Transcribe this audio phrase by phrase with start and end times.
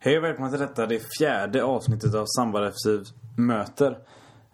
[0.00, 3.98] Hej och välkomna till detta, det fjärde avsnittet av Sambal FC möter.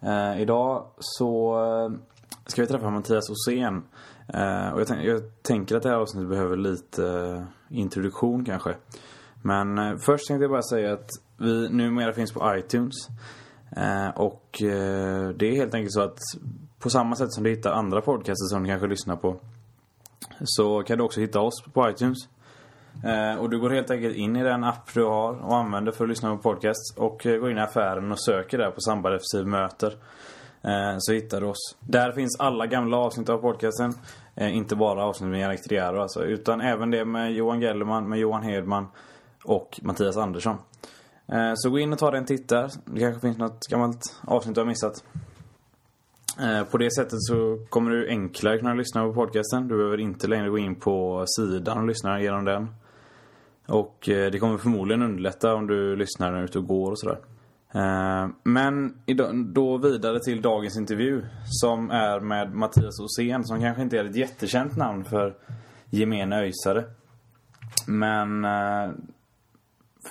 [0.01, 1.99] Eh, idag så eh,
[2.47, 3.83] ska vi träffa Mattias Åsén.
[4.29, 8.77] Eh, och jag, tänk, jag, tänker att det här avsnittet behöver lite eh, introduktion kanske.
[9.43, 13.09] Men eh, först tänkte jag bara säga att vi numera finns på iTunes.
[13.77, 16.19] Eh, och eh, det är helt enkelt så att
[16.79, 19.37] på samma sätt som du hittar andra podcaster som du kanske lyssnar på.
[20.45, 22.19] Så kan du också hitta oss på iTunes.
[23.05, 26.05] Eh, och du går helt enkelt in i den app du har och använder för
[26.05, 26.97] att lyssna på podcasts.
[26.97, 29.97] Och eh, går in i affären och söker där på Sambal FC möter.
[30.63, 31.77] Eh, så hittar du oss.
[31.81, 33.95] Där finns alla gamla avsnitt av podcasten.
[34.35, 36.25] Eh, inte bara avsnitt med Jannik Triaro alltså.
[36.25, 38.87] Utan även det med Johan Gellerman, med Johan Hedman
[39.45, 40.57] och Mattias Andersson.
[41.33, 42.71] Eh, så gå in och ta dig en titt där.
[42.85, 45.05] Det kanske finns något gammalt avsnitt du har missat.
[46.41, 49.69] Eh, på det sättet så kommer du enklare kunna lyssna på podcasten.
[49.69, 52.69] Du behöver inte längre gå in på sidan och lyssna genom den.
[53.67, 56.91] Och eh, det kommer förmodligen underlätta om du lyssnar när du är ute och går
[56.91, 57.19] och sådär.
[57.75, 58.95] Eh, men
[59.53, 64.17] då vidare till dagens intervju som är med Mattias Åsén som kanske inte är ett
[64.17, 65.35] jättekänt namn för
[65.91, 66.85] gemene öjsare.
[67.87, 68.91] Men eh,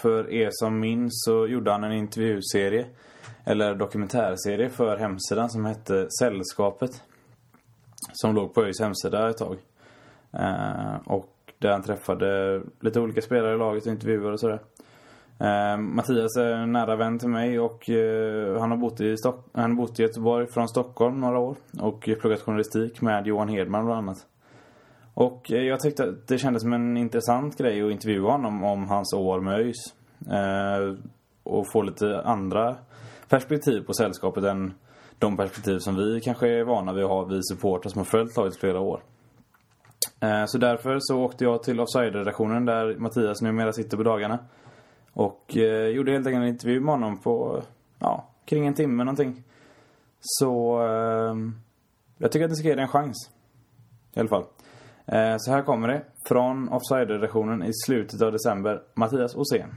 [0.01, 2.85] för er som minns så gjorde han en intervjuserie
[3.45, 7.03] eller dokumentärserie för hemsidan som hette Sällskapet.
[8.13, 9.57] Som låg på ÖIS hemsida ett tag.
[11.05, 11.32] Och
[11.67, 14.59] där han träffade lite olika spelare i laget och intervjuade och sådär.
[15.39, 19.49] Eh, Mattias är en nära vän till mig och eh, han har bott i, Stock-
[19.53, 21.55] han har bott i Göteborg från Stockholm några år.
[21.79, 24.17] Och pluggat journalistik med Johan Hedman bland annat.
[25.13, 28.87] Och eh, jag tyckte att det kändes som en intressant grej att intervjua honom om
[28.87, 29.93] hans år med ÖIS.
[30.31, 30.95] Eh,
[31.43, 32.75] och få lite andra
[33.29, 34.73] perspektiv på sällskapet än
[35.19, 38.37] de perspektiv som vi kanske är vana vid att ha, vi supportrar som har följt
[38.37, 39.01] laget i flera år.
[40.23, 44.39] Eh, så därför så åkte jag till Offside-redaktionen där Mattias numera sitter på dagarna.
[45.13, 47.61] Och eh, gjorde helt enkelt en intervju med honom på,
[47.99, 49.43] ja, kring en timme någonting.
[50.19, 51.35] Så eh,
[52.17, 53.29] jag tycker att ni ska ge det en chans.
[54.13, 54.45] I alla fall.
[55.05, 56.01] Eh, Så här kommer det.
[56.27, 58.81] Från Offside-redaktionen i slutet av december.
[58.93, 59.69] Mattias Åsén.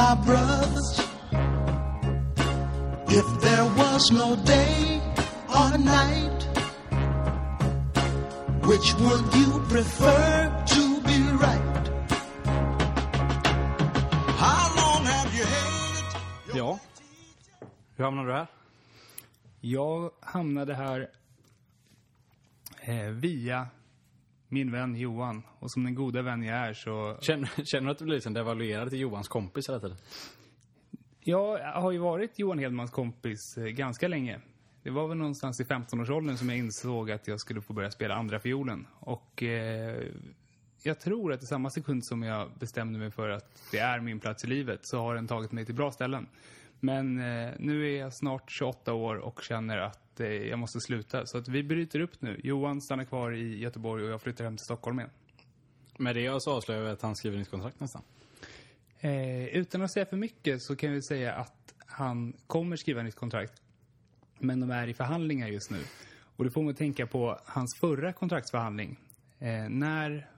[0.00, 0.88] My brothers?
[3.18, 5.00] If there was no day
[5.58, 6.40] or night,
[8.68, 10.24] which would you prefer
[10.74, 11.84] to be right?
[14.44, 16.56] How long have you hated?
[16.60, 16.78] Ja.
[17.96, 18.46] Hur hamnade du här?
[19.60, 21.08] Jag hamnade här
[22.82, 23.66] eh, via
[24.50, 25.42] min vän Johan.
[25.58, 27.16] Och som den goda vän jag är så...
[27.20, 29.96] Känner, känner du att du blir liksom devaluerad till Johans kompis hela tiden?
[31.20, 34.40] Jag har ju varit Johan Hedmans kompis eh, ganska länge.
[34.82, 38.14] Det var väl någonstans i 15-årsåldern som jag insåg att jag skulle få börja spela
[38.14, 38.86] andra fiolen.
[39.00, 40.02] Och eh,
[40.82, 44.20] jag tror att i samma sekund som jag bestämde mig för att det är min
[44.20, 46.26] plats i livet så har den tagit mig till bra ställen.
[46.80, 51.26] Men eh, nu är jag snart 28 år och känner att eh, jag måste sluta.
[51.26, 52.40] Så att vi bryter upp nu.
[52.44, 55.10] Johan stannar kvar i Göteborg och jag flyttar hem till Stockholm igen.
[55.98, 58.02] Med det så avslöjar vi att han skriver nytt kontrakt nästan.
[59.00, 63.14] Eh, utan att säga för mycket så kan vi säga att han kommer skriva nytt
[63.14, 63.62] kontrakt.
[64.38, 65.78] Men de är i förhandlingar just nu.
[66.36, 68.98] Och det får att tänka på hans förra kontraktsförhandling.
[69.38, 70.30] Eh, när...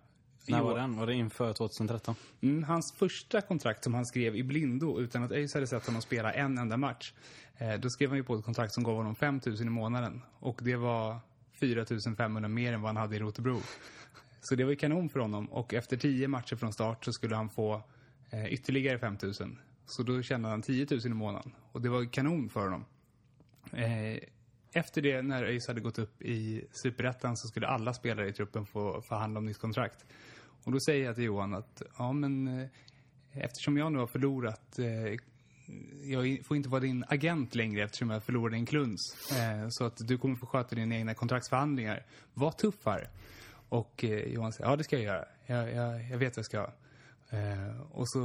[0.47, 0.97] När var den?
[0.97, 2.14] Var det inför 2013?
[2.41, 6.03] Mm, hans första kontrakt som han skrev i blindo utan att ÖIS hade sett honom
[6.03, 7.12] spela en enda match.
[7.56, 10.22] Eh, då skrev han ju på ett kontrakt som gav honom 5 000 i månaden.
[10.38, 11.20] Och det var
[11.53, 11.84] 4
[12.16, 13.60] 500 mer än vad han hade i Rotebro.
[14.41, 15.47] Så det var ju kanon för honom.
[15.47, 17.82] Och efter 10 matcher från start så skulle han få
[18.30, 19.32] eh, ytterligare 5 000.
[19.86, 21.53] Så då tjänade han 10 000 i månaden.
[21.72, 22.84] Och det var ju kanon för honom.
[23.72, 24.19] Eh,
[24.72, 28.66] efter det, när ÖIS hade gått upp i Superettan så skulle alla spelare i truppen
[28.66, 30.07] få förhandla om nytt kontrakt.
[30.65, 32.69] Och då säger jag till Johan att, ja men eh,
[33.33, 35.21] eftersom jag nu har förlorat eh,
[36.04, 39.30] jag får inte vara din agent längre eftersom jag förlorade en kluns.
[39.33, 42.07] Eh, så att du kommer få sköta dina egna kontraktsförhandlingar.
[42.34, 43.09] Var tuffare.
[43.68, 45.25] Och eh, Johan säger, ja det ska jag göra.
[45.47, 46.59] Jag, jag, jag vet vad jag ska.
[47.36, 48.21] Eh, och så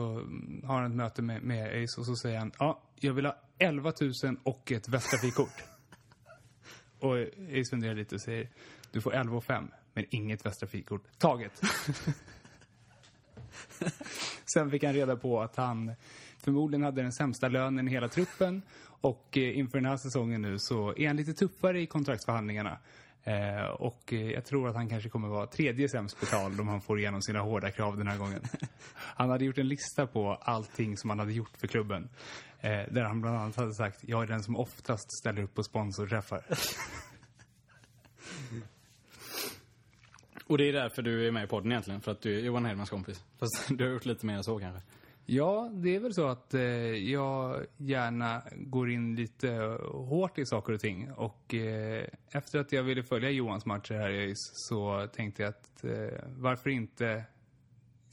[0.64, 3.38] har han ett möte med, med ÖIS och så säger han, ja, jag vill ha
[3.58, 3.94] 11
[4.24, 5.77] 000 och ett Västtrafikkort
[7.00, 8.50] och ÖIS funderar lite och säger,
[8.92, 11.04] du får 11 och 5 men inget Västrafikkort.
[11.18, 11.62] Taget.
[14.46, 15.92] Sen fick han reda på att han
[16.38, 18.62] förmodligen hade den sämsta lönen i hela truppen
[19.02, 22.78] och eh, inför den här säsongen nu så är han lite tuffare i kontraktsförhandlingarna.
[23.28, 26.82] Eh, och eh, jag tror att han kanske kommer vara tredje sämst betald om han
[26.82, 28.42] får igenom sina hårda krav den här gången.
[28.96, 32.10] Han hade gjort en lista på allting som han hade gjort för klubben.
[32.60, 35.64] Eh, där han bland annat hade sagt, jag är den som oftast ställer upp på
[35.64, 36.46] sponsorträffar.
[40.46, 42.66] Och det är därför du är med i podden egentligen, för att du är Johan
[42.66, 43.24] Hedmans kompis.
[43.40, 44.82] Fast du har gjort lite mer än så kanske.
[45.30, 46.62] Ja, det är väl så att eh,
[47.12, 49.50] jag gärna går in lite
[49.92, 51.12] hårt i saker och ting.
[51.12, 55.50] Och eh, efter att jag ville följa Johans matcher här i ÖIS så tänkte jag
[55.50, 57.24] att eh, varför inte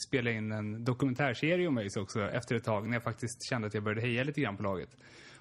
[0.07, 3.75] spela in en dokumentärserie om ÖIS också efter ett tag när jag faktiskt kände att
[3.75, 4.97] jag började heja lite grann på laget.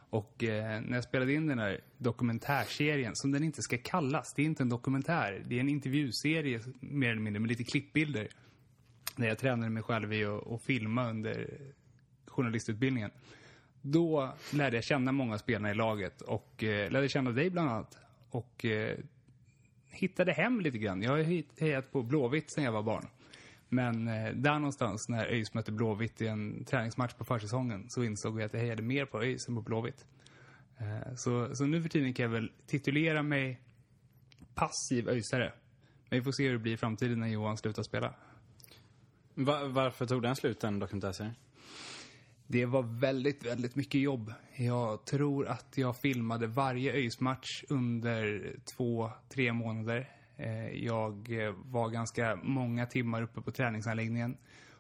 [0.09, 4.41] Och eh, när jag spelade in den här dokumentärserien, som den inte ska kallas, det
[4.41, 8.27] är inte en dokumentär, det är en intervjuserie mer eller mindre med lite klippbilder
[9.17, 11.47] när jag tränade mig själv i att, att filma under
[12.27, 13.11] journalistutbildningen.
[13.81, 17.97] Då lärde jag känna många spelarna i laget och eh, lärde känna dig bland annat.
[18.29, 18.97] Och eh,
[19.91, 21.01] hittade hem lite grann.
[21.01, 23.07] Jag har hejat på Blåvitt sedan jag var barn.
[23.69, 28.39] Men eh, där någonstans när ÖIS mötte Blåvitt i en träningsmatch på försäsongen så insåg
[28.39, 30.05] jag att jag hejade mer på ÖIS än på Blåvitt.
[30.77, 33.61] Eh, så, så nu för tiden kan jag väl titulera mig
[34.55, 35.53] passiv ÖISare.
[36.09, 38.15] Men vi får se hur det blir i framtiden när Johan slutar spela.
[39.35, 41.35] Va- varför tog den slut, den dokumentärserien?
[42.47, 44.33] Det var väldigt, väldigt mycket jobb.
[44.55, 50.09] Jag tror att jag filmade varje ÖIS-match under två, tre månader.
[50.37, 51.27] Eh, jag
[51.65, 54.37] var ganska många timmar uppe på träningsanläggningen.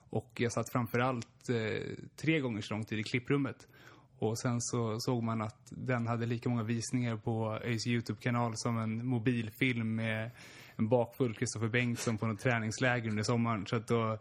[0.09, 3.67] Och jag satt framförallt eh, tre gånger så lång tid i klipprummet.
[4.19, 8.77] Och sen så såg man att den hade lika många visningar på ÖIS YouTube-kanal som
[8.77, 10.31] en mobilfilm med
[10.75, 13.65] en bakfull Kristoffer Bengtsson på något träningsläger under sommaren.
[13.67, 14.17] Så att då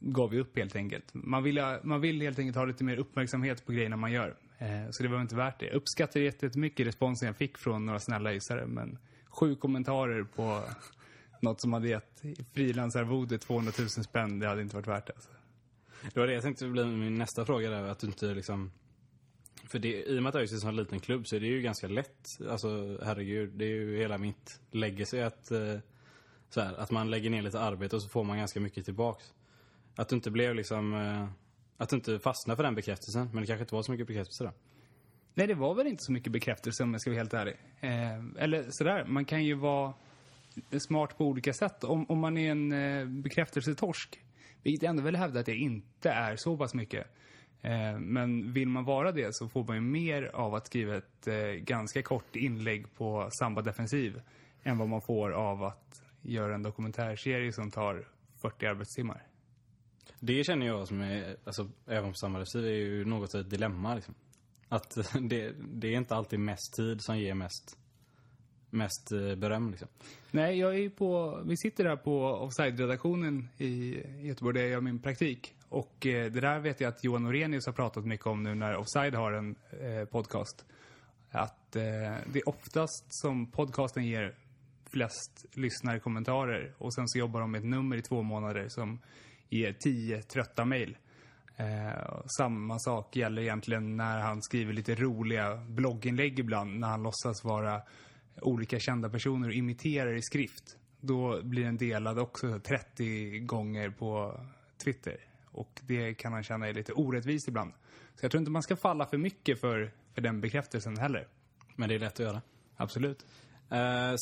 [0.00, 1.04] gav vi upp helt enkelt.
[1.12, 4.34] Man vill, man vill helt enkelt ha lite mer uppmärksamhet på grejerna man gör.
[4.58, 5.66] Eh, så det var inte värt det.
[5.66, 8.98] Jag uppskattar jättemycket responsen jag fick från några snälla isare, men
[9.28, 10.62] sju kommentarer på
[11.40, 12.22] något som hade gett
[12.52, 15.12] frilansarvode 200 000 spänn, det hade inte varit värt det.
[15.12, 15.30] Alltså.
[16.14, 18.70] Det var det jag tänkte bli min nästa fråga där, att du inte liksom...
[19.66, 21.46] För det, i och med att ÖIS är en sån liten klubb så är det
[21.46, 25.78] ju ganska lätt, alltså herregud, det är ju hela mitt legacy att, eh,
[26.48, 29.34] så här, att man lägger ner lite arbete och så får man ganska mycket tillbaks.
[29.96, 31.28] Att du inte blev liksom, eh,
[31.76, 34.44] att du inte fastnade för den bekräftelsen, men det kanske inte var så mycket bekräftelse
[34.44, 34.52] då.
[35.34, 37.56] Nej, det var väl inte så mycket bekräftelse om jag ska vara helt ärlig.
[37.80, 39.94] Eh, eller sådär, man kan ju vara
[40.78, 41.84] smart på olika sätt.
[41.84, 44.20] Om, om man är en eh, bekräftelsetorsk,
[44.62, 47.06] vilket jag ändå vill hävda att det inte är så pass mycket.
[47.64, 51.26] Eh, men vill man vara det så får man ju mer av att skriva ett
[51.26, 54.20] eh, ganska kort inlägg på Samba Defensiv
[54.62, 58.08] än vad man får av att göra en dokumentärserie som tar
[58.42, 59.26] 40 arbetstimmar.
[60.20, 63.50] Det känner jag som är, alltså även på Samba Defensiv, är ju något av ett
[63.50, 64.14] dilemma liksom.
[64.68, 67.78] Att det, det är inte alltid mest tid som ger mest,
[68.74, 69.88] mest eh, beröm liksom.
[70.30, 74.98] Nej, jag är på, vi sitter här på Offside-redaktionen i Göteborg där jag gör min
[74.98, 75.54] praktik.
[75.68, 78.76] Och eh, det där vet jag att Johan Orenius har pratat mycket om nu när
[78.76, 80.64] Offside har en eh, podcast.
[81.30, 81.82] Att eh,
[82.32, 84.34] det är oftast som podcasten ger
[84.90, 89.00] flest lyssnarkommentarer och sen så jobbar de med ett nummer i två månader som
[89.48, 90.96] ger tio trötta mejl.
[91.56, 97.44] Eh, samma sak gäller egentligen när han skriver lite roliga blogginlägg ibland när han låtsas
[97.44, 97.82] vara
[98.40, 100.76] olika kända personer och imiterar i skrift.
[101.00, 104.40] Då blir den delad också 30 gånger på
[104.84, 105.16] Twitter.
[105.46, 107.72] Och det kan han känna är lite orättvist ibland.
[108.14, 111.28] Så jag tror inte man ska falla för mycket för, för den bekräftelsen heller.
[111.76, 112.42] Men det är lätt att göra.
[112.76, 113.26] Absolut.
[113.70, 114.14] Eh,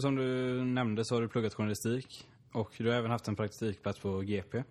[0.00, 2.28] som du nämnde så har du pluggat journalistik.
[2.52, 4.62] Och du har även haft en praktikplats på GP.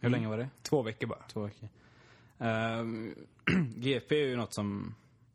[0.00, 0.48] Hur länge var det?
[0.62, 1.22] Två veckor bara.
[1.32, 1.68] Två veckor.
[2.38, 2.84] Eh,
[3.76, 4.94] GP är ju något som...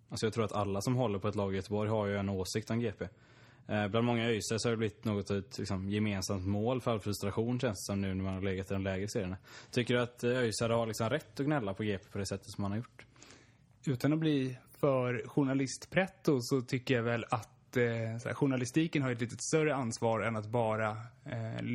[0.09, 2.29] Alltså jag tror att alla som håller på ett lag i Göteborg har ju en
[2.29, 3.07] åsikt om GP.
[3.67, 6.99] Eh, bland många ÖISare så har det blivit något ett liksom, gemensamt mål för all
[6.99, 9.37] frustration känns det som nu när man har legat i de lägre serierna.
[9.71, 12.51] Tycker du att eh, ÖIS har liksom rätt att gnälla på GP på det sättet
[12.51, 13.05] som man har gjort?
[13.85, 19.11] Utan att bli för journalistpretto så tycker jag väl att eh, så här, journalistiken har
[19.11, 20.89] ett lite större ansvar än att bara
[21.25, 21.65] eh,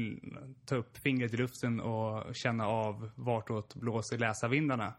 [0.65, 4.95] ta upp fingret i luften och känna av vartåt blåser läsarvindarna.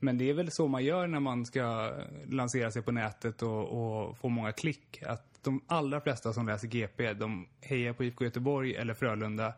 [0.00, 1.92] Men det är väl så man gör när man ska
[2.28, 5.02] lansera sig på nätet och, och få många klick.
[5.06, 9.54] Att de allra flesta som läser GP, de hejar på IFK Göteborg eller Frölunda.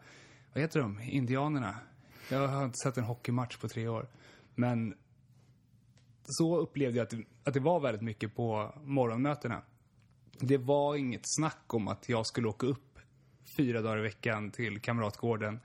[0.53, 1.01] Vad heter de?
[1.01, 1.75] Indianerna?
[2.31, 4.07] Jag har inte sett en hockeymatch på tre år.
[4.55, 4.95] Men
[6.25, 9.63] så upplevde jag att det, att det var väldigt mycket på morgonmötena.
[10.39, 12.99] Det var inget snack om att jag skulle åka upp
[13.57, 15.61] fyra dagar i veckan till Kamratgården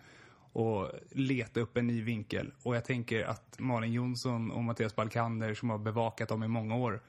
[0.58, 2.52] och leta upp en ny vinkel.
[2.64, 6.76] Och jag tänker att Malin Jonsson och Mattias Balkander som har bevakat dem i många
[6.76, 7.02] år.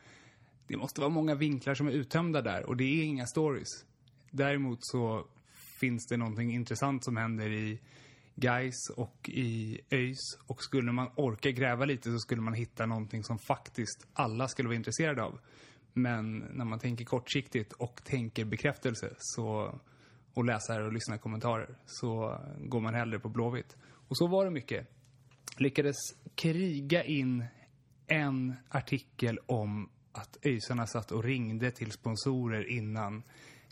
[0.67, 3.69] Det måste vara många vinklar som är uttömda där och det är inga stories.
[4.31, 5.27] Däremot så
[5.81, 7.81] finns det någonting intressant som händer i
[8.35, 10.39] Gais och i ÖIS.
[10.47, 14.69] Och skulle man orka gräva lite så skulle man hitta någonting som faktiskt alla skulle
[14.69, 15.39] vara intresserade av.
[15.93, 19.79] Men när man tänker kortsiktigt och tänker bekräftelse så,
[20.35, 23.77] och läsare och lyssnar kommentarer så går man hellre på Blåvitt.
[23.85, 24.89] Och så var det mycket.
[25.57, 25.97] Lyckades
[26.35, 27.45] kriga in
[28.07, 33.23] en artikel om att ÖISarna satt och ringde till sponsorer innan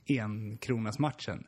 [0.04, 1.46] en kronas matchen.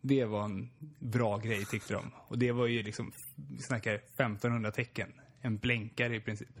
[0.00, 2.10] Det var en bra grej tyckte de.
[2.28, 5.12] Och det var ju liksom, vi snackar 1500 tecken.
[5.40, 6.60] En blänkare i princip.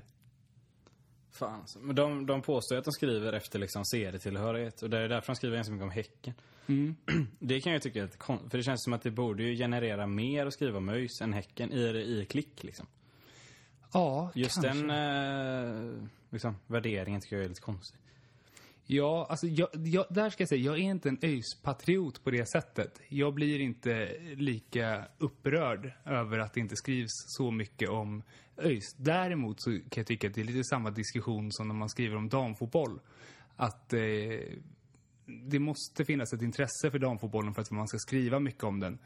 [1.32, 1.78] Fan alltså.
[1.78, 4.82] Men de, de påstår att de skriver efter liksom serietillhörighet.
[4.82, 6.34] Och det är därför de skriver ganska mycket om Häcken.
[7.38, 9.56] Det kan jag tycka är lite kon- För det känns som att det borde ju
[9.56, 12.86] generera mer att skriva om ÖIS än Häcken i, i klick liksom.
[13.92, 14.86] Ja, Just kanske.
[14.86, 14.90] den
[15.94, 18.00] eh, liksom, värderingen tycker jag är lite konstig.
[18.92, 22.46] Ja, alltså jag, jag, där ska jag säga, jag är inte en ÖIS-patriot på det
[22.48, 23.00] sättet.
[23.08, 28.22] Jag blir inte lika upprörd över att det inte skrivs så mycket om
[28.58, 28.94] ÖIS.
[28.96, 32.16] Däremot så kan jag tycka att det är lite samma diskussion som när man skriver
[32.16, 33.00] om damfotboll.
[33.56, 34.00] Att eh,
[35.26, 38.98] det måste finnas ett intresse för damfotbollen för att man ska skriva mycket om den.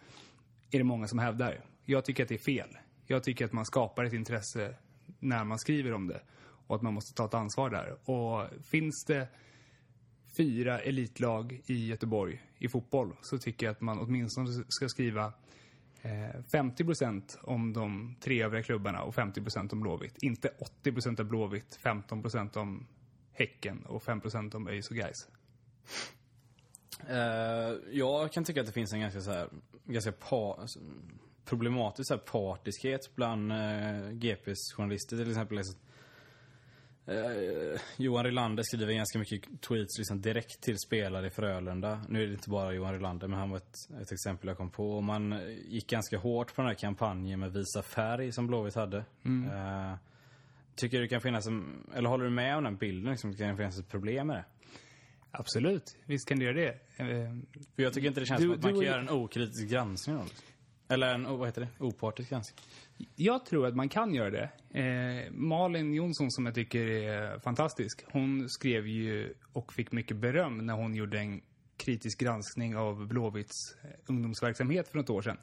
[0.71, 1.65] Är det många som hävdar.
[1.85, 2.79] Jag tycker att det är fel.
[3.07, 4.75] Jag tycker att man skapar ett intresse
[5.19, 6.23] när man skriver om det.
[6.67, 8.11] Och att man måste ta ett ansvar där.
[8.11, 9.29] Och finns det
[10.37, 15.33] fyra elitlag i Göteborg i fotboll så tycker jag att man åtminstone ska skriva
[16.03, 16.11] eh,
[16.53, 20.23] 50% om de tre övriga klubbarna och 50% om Blåvitt.
[20.23, 20.51] Inte
[20.85, 22.87] 80% om Blåvitt, 15% om
[23.33, 25.29] Häcken och 5% om ÖIS och Gais.
[27.09, 29.49] Eh, jag kan tycka att det finns en ganska så här,
[29.85, 30.81] ganska pa, alltså,
[31.45, 35.57] problematisk så här, partiskhet bland eh, uh, GPs journalister till exempel.
[35.57, 35.77] Liksom,
[37.07, 42.01] Eh, Johan Rylander skriver ganska mycket tweets liksom, direkt till spelare i Frölunda.
[42.09, 44.71] Nu är det inte bara Johan Rylander, men han var ett, ett exempel jag kom
[44.71, 44.91] på.
[44.97, 48.99] Och man gick ganska hårt på den här kampanjen med Visa färg som Blåvitt hade.
[49.25, 49.95] Eh,
[50.77, 53.11] tycker du kan finnas en, eller håller du med om den bilden?
[53.11, 54.45] Liksom, kan det finnas ett problem med det?
[55.31, 56.69] Absolut, visst kan det göra det.
[56.97, 57.07] Eh,
[57.77, 60.17] För jag tycker inte det känns Du- som att man kan göra en okritisk granskning
[60.17, 60.95] av det.
[60.95, 62.65] Eller en, vad heter det, opartisk granskning.
[63.17, 64.51] Jag tror att man kan göra det.
[64.81, 68.05] Eh, Malin Jonsson som jag tycker är fantastisk.
[68.13, 71.41] Hon skrev ju och fick mycket beröm när hon gjorde en
[71.77, 75.39] kritisk granskning av Blåvitts eh, ungdomsverksamhet för något år sedan.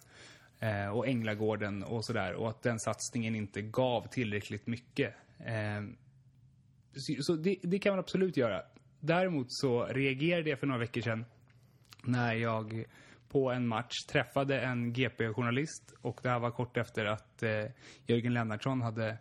[0.60, 2.34] Eh, och Änglagården och sådär.
[2.34, 5.14] Och att den satsningen inte gav tillräckligt mycket.
[5.40, 5.84] Eh,
[6.96, 8.62] så så det, det kan man absolut göra.
[9.00, 11.26] Däremot så reagerade jag för några veckor sedan
[12.04, 12.86] när jag
[13.32, 17.66] på en match träffade en GP-journalist och det här var kort efter att eh,
[18.06, 19.18] Jörgen Lennartsson hade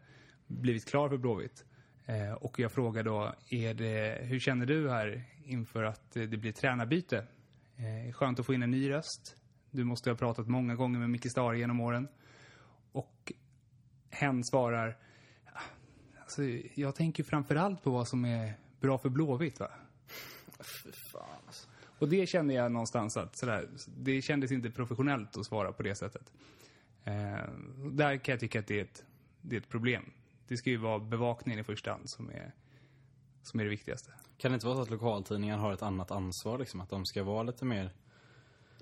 [0.47, 1.65] blivit klar för Blåvitt.
[2.07, 6.37] Eh, och jag frågade då, är det, hur känner du här inför att eh, det
[6.37, 7.27] blir tränarbyte?
[7.77, 9.37] Eh, skönt att få in en ny röst.
[9.71, 12.09] Du måste ha pratat många gånger med Micke Stare genom åren.
[12.93, 13.33] Och
[14.11, 14.99] hen svarar,
[15.53, 15.61] ah,
[16.21, 16.43] alltså,
[16.75, 19.71] jag tänker framförallt på vad som är bra för Blåvitt va?
[22.01, 25.95] Och det kände jag någonstans att sådär, det kändes inte professionellt att svara på det
[25.95, 26.33] sättet.
[27.05, 27.13] Eh,
[27.77, 29.05] där kan jag tycka att det är, ett,
[29.41, 30.13] det är ett problem.
[30.49, 32.55] Det ska ju vara bevakningen i första hand som är,
[33.43, 34.13] som är det viktigaste.
[34.39, 36.81] Kan det inte vara så att lokaltidningar har ett annat ansvar liksom?
[36.81, 37.91] Att de ska vara lite mer...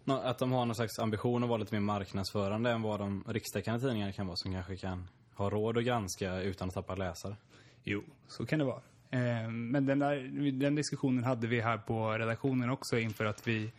[0.05, 3.81] Att de har någon slags ambition att vara lite mer marknadsförande än vad de rikstäckande
[3.81, 7.37] tidningarna kan vara som kanske kan ha råd att granska utan att tappa läsare.
[7.83, 8.83] Jo, så kan det vara.
[9.11, 13.73] Eh, men den, där, den diskussionen hade vi här på redaktionen också inför att vi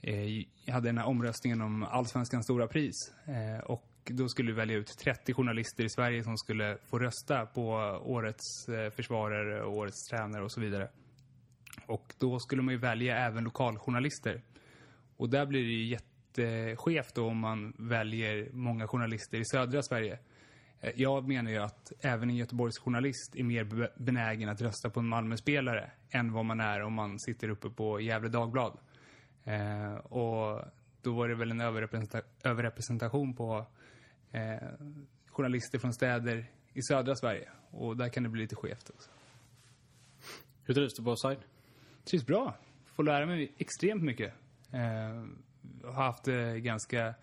[0.00, 3.12] eh, hade den här omröstningen om Allsvenskans stora pris.
[3.24, 7.46] Eh, och då skulle vi välja ut 30 journalister i Sverige som skulle få rösta
[7.46, 7.62] på
[8.04, 10.88] årets eh, försvarare, årets tränare och så vidare.
[11.86, 14.42] Och då skulle man ju välja även lokaljournalister.
[15.16, 20.18] Och där blir det ju jätteskevt då om man väljer många journalister i södra Sverige.
[20.80, 24.90] Eh, Jag menar ju att även en Göteborgs journalist är mer be- benägen att rösta
[24.90, 28.78] på en Malmö-spelare än vad man är om man sitter uppe på Gävle Dagblad.
[29.44, 30.62] Eh, och
[31.02, 33.66] då var det väl en överrepresenta- överrepresentation på
[34.32, 34.68] eh,
[35.28, 37.48] journalister från städer i södra Sverige.
[37.70, 39.10] Och där kan det bli lite skevt också.
[40.64, 41.38] Hur trivs du på offside?
[42.04, 42.54] Trivs bra.
[42.86, 44.32] Får lära mig extremt mycket.
[44.72, 45.24] Eh,
[45.84, 47.14] har haft det ganska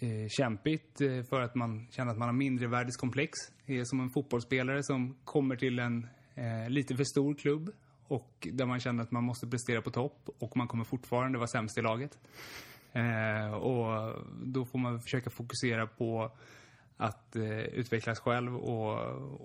[0.00, 3.30] eh, kämpigt eh, för att man känner att man har mindrevärdeskomplex.
[3.66, 7.70] Det är som en fotbollsspelare som kommer till en eh, lite för stor klubb
[8.08, 11.48] och där man känner att man måste prestera på topp och man kommer fortfarande vara
[11.48, 12.18] sämst i laget.
[12.92, 14.14] Eh, och
[14.44, 16.32] då får man försöka fokusera på
[16.96, 18.98] att eh, utvecklas själv och,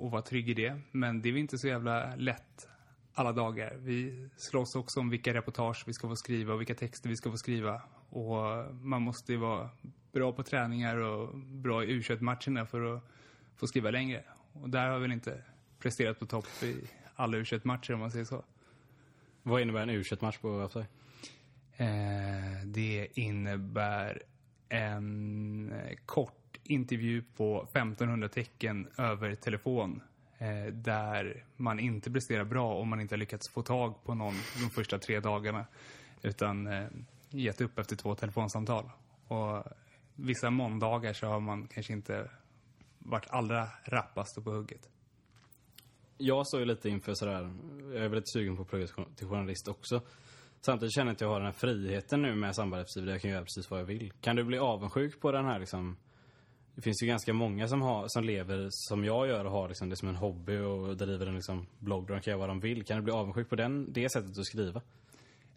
[0.04, 0.82] och vara trygg i det.
[0.92, 2.68] Men det är inte så jävla lätt
[3.14, 3.78] alla dagar.
[3.78, 7.32] Vi slåss också om vilka reportage vi ska få skriva och vilka texter vi ska
[7.32, 7.82] få skriva.
[8.10, 9.70] Och man måste ju vara
[10.12, 13.04] bra på träningar och bra i u matcherna för att
[13.56, 14.24] få skriva längre.
[14.54, 15.44] Och där har vi väl inte
[15.80, 16.76] presterat på topp i
[17.16, 18.44] alla u matcher om man säger så.
[19.44, 20.88] Vad innebär en u match på Website?
[21.78, 24.24] Eh, det innebär
[24.70, 30.02] en eh, kort intervju på 1500 tecken över telefon
[30.38, 34.34] eh, där man inte presterar bra om man inte har lyckats få tag på någon
[34.64, 35.66] de första tre dagarna
[36.22, 36.88] utan eh,
[37.30, 38.92] gett upp efter två telefonsamtal.
[39.28, 39.64] Och
[40.22, 42.30] vissa måndagar så har man kanske inte
[43.00, 44.90] varit allra rappast på hugget.
[46.18, 47.52] Jag står ju lite inför sådär,
[47.94, 50.02] jag är lite sugen på att plugga till journalist också.
[50.62, 53.32] Samtidigt känner jag att jag har den här friheten nu med Samba där jag kan
[53.32, 54.14] göra precis vad jag vill.
[54.22, 55.98] Kan du bli avundsjuk på den här liksom
[56.80, 59.90] det finns ju ganska många som, har, som lever som jag gör och har liksom
[59.90, 62.60] det som en hobby och driver en liksom blogg där de kan göra vad de
[62.60, 62.84] vill.
[62.84, 64.82] Kan du bli avundsjuk på den, det sättet att skriva?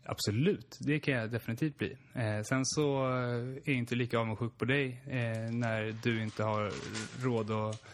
[0.04, 1.96] Absolut, det kan jag definitivt bli.
[2.14, 6.72] Eh, sen så är jag inte lika avundsjuk på dig eh, när du inte har
[7.24, 7.84] råd att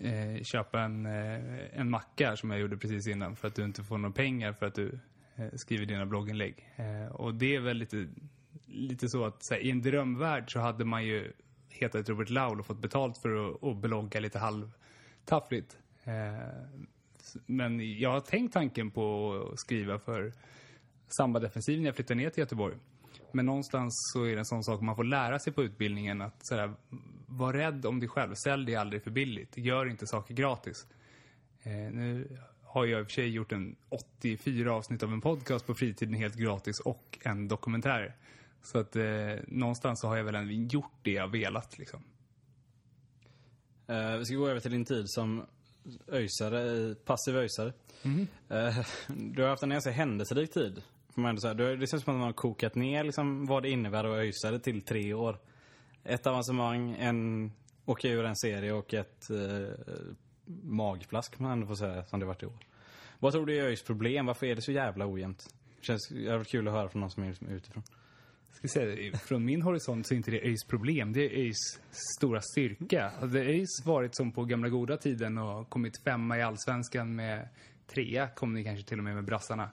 [0.00, 3.84] eh, köpa en, eh, en macka som jag gjorde precis innan för att du inte
[3.84, 4.98] får några pengar för att du
[5.36, 6.68] eh, skriver dina blogginlägg.
[6.76, 8.08] Eh, och det är väl lite,
[8.66, 11.32] lite så att så här, i en drömvärld så hade man ju
[11.68, 15.78] hetat Robert Laul och fått betalt för att, att blogga lite halvtaffligt.
[16.04, 16.14] Eh,
[17.46, 20.32] men jag har tänkt tanken på att skriva för
[21.16, 22.76] samba defensiv när jag flyttade ner till Göteborg.
[23.32, 26.46] Men någonstans så är det en sån sak man får lära sig på utbildningen att
[26.46, 26.74] sådär,
[27.26, 28.34] var rädd om dig själv.
[28.34, 29.56] Sälj dig aldrig för billigt.
[29.56, 30.86] Gör inte saker gratis.
[31.62, 35.66] Eh, nu har jag i och för sig gjort en 84 avsnitt av en podcast
[35.66, 38.16] på fritiden helt gratis och en dokumentär.
[38.62, 39.04] Så att eh,
[39.46, 42.04] någonstans så har jag väl gjort det jag velat liksom.
[43.90, 45.46] Uh, vi ska gå över till din tid som
[46.08, 47.72] öjsare, passiv öjsare.
[48.02, 48.26] Mm.
[48.50, 50.82] Uh, du har haft en ganska händelserik tid
[51.14, 51.54] Får man ändå säga.
[51.54, 54.58] Det känns som att man har kokat ner liksom vad det innebär att öjsa det
[54.58, 55.38] till tre år.
[56.04, 57.52] Ett avancemang, en
[57.84, 59.68] åka ur en serie och ett eh,
[60.62, 62.58] magplask man ändå får säga som det varit i år.
[63.18, 64.26] Vad tror du är ÖIS problem?
[64.26, 65.54] Varför är det så jävla ojämnt?
[65.80, 67.82] Det Känns jävligt kul att höra från någon som är liksom utifrån.
[68.52, 71.12] Ska säga, från min horisont så är inte det ÖIS problem.
[71.12, 71.80] Det är ÖIS
[72.16, 73.04] stora styrka.
[73.04, 77.48] Alltså, hade ÖIS varit som på gamla goda tiden och kommit femma i allsvenskan med
[77.86, 79.70] trea, kom ni kanske till och med med brassarna.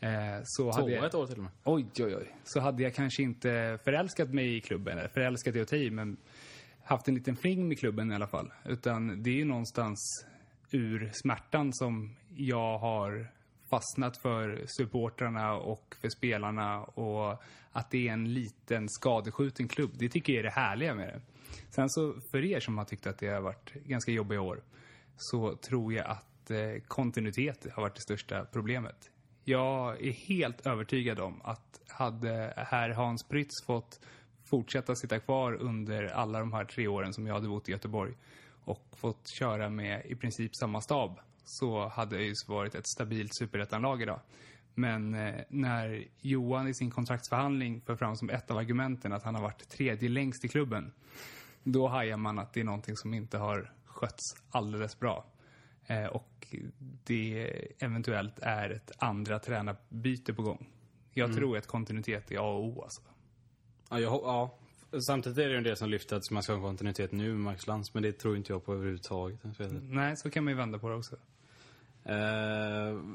[0.00, 1.52] Eh, så hade jag, ett år till och med.
[1.64, 2.36] Oj, oj, oj.
[2.44, 6.16] Så hade jag kanske inte förälskat mig i klubben, eller förälskat i i, men
[6.84, 8.52] haft en liten fling med klubben i alla fall.
[8.64, 10.26] Utan det är ju någonstans
[10.70, 13.26] ur smärtan som jag har
[13.70, 19.90] fastnat för supportrarna och för spelarna och att det är en liten skadeskjuten klubb.
[19.94, 21.20] Det tycker jag är det härliga med det.
[21.70, 24.62] Sen så för er som har tyckt att det har varit ganska jobbiga år
[25.16, 26.58] så tror jag att eh,
[26.88, 29.10] kontinuitet har varit det största problemet.
[29.50, 34.00] Jag är helt övertygad om att hade herr Hans Prytz fått
[34.44, 38.14] fortsätta sitta kvar under alla de här tre åren som jag hade bott i Göteborg
[38.64, 44.02] och fått köra med i princip samma stab så hade ÖIS varit ett stabilt superettanlag
[44.02, 44.20] idag.
[44.74, 49.34] Men eh, när Johan i sin kontraktsförhandling för fram som ett av argumenten att han
[49.34, 50.92] har varit tredje längst i klubben,
[51.62, 55.24] då hajar man att det är någonting som inte har skötts alldeles bra.
[55.90, 56.54] Eh, och
[57.04, 60.68] det eventuellt är ett andra tränarbyte på gång.
[61.12, 61.36] Jag mm.
[61.36, 63.02] tror att kontinuitet är A och O alltså.
[63.90, 64.58] Ja, jag, ja.
[65.06, 67.40] Samtidigt är det ju en del som lyfter att man ska ha kontinuitet nu med
[67.40, 69.38] Max Lantz, men det tror inte jag på överhuvudtaget.
[69.82, 71.16] Nej, så kan man ju vända på det också.
[72.06, 72.12] Uh,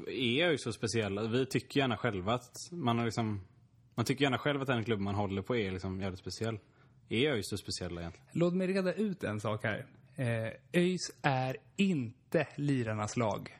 [0.08, 1.22] är ju så speciella.
[1.22, 3.40] Vi tycker gärna själva att man har liksom...
[3.94, 6.58] Man tycker gärna själv att den klubb man håller på är liksom jävligt speciell.
[7.08, 8.28] Är ÖIS så speciella egentligen?
[8.32, 9.86] Låt mig reda ut en sak här.
[10.16, 13.58] Eh, ÖIS är inte lirarnas lag.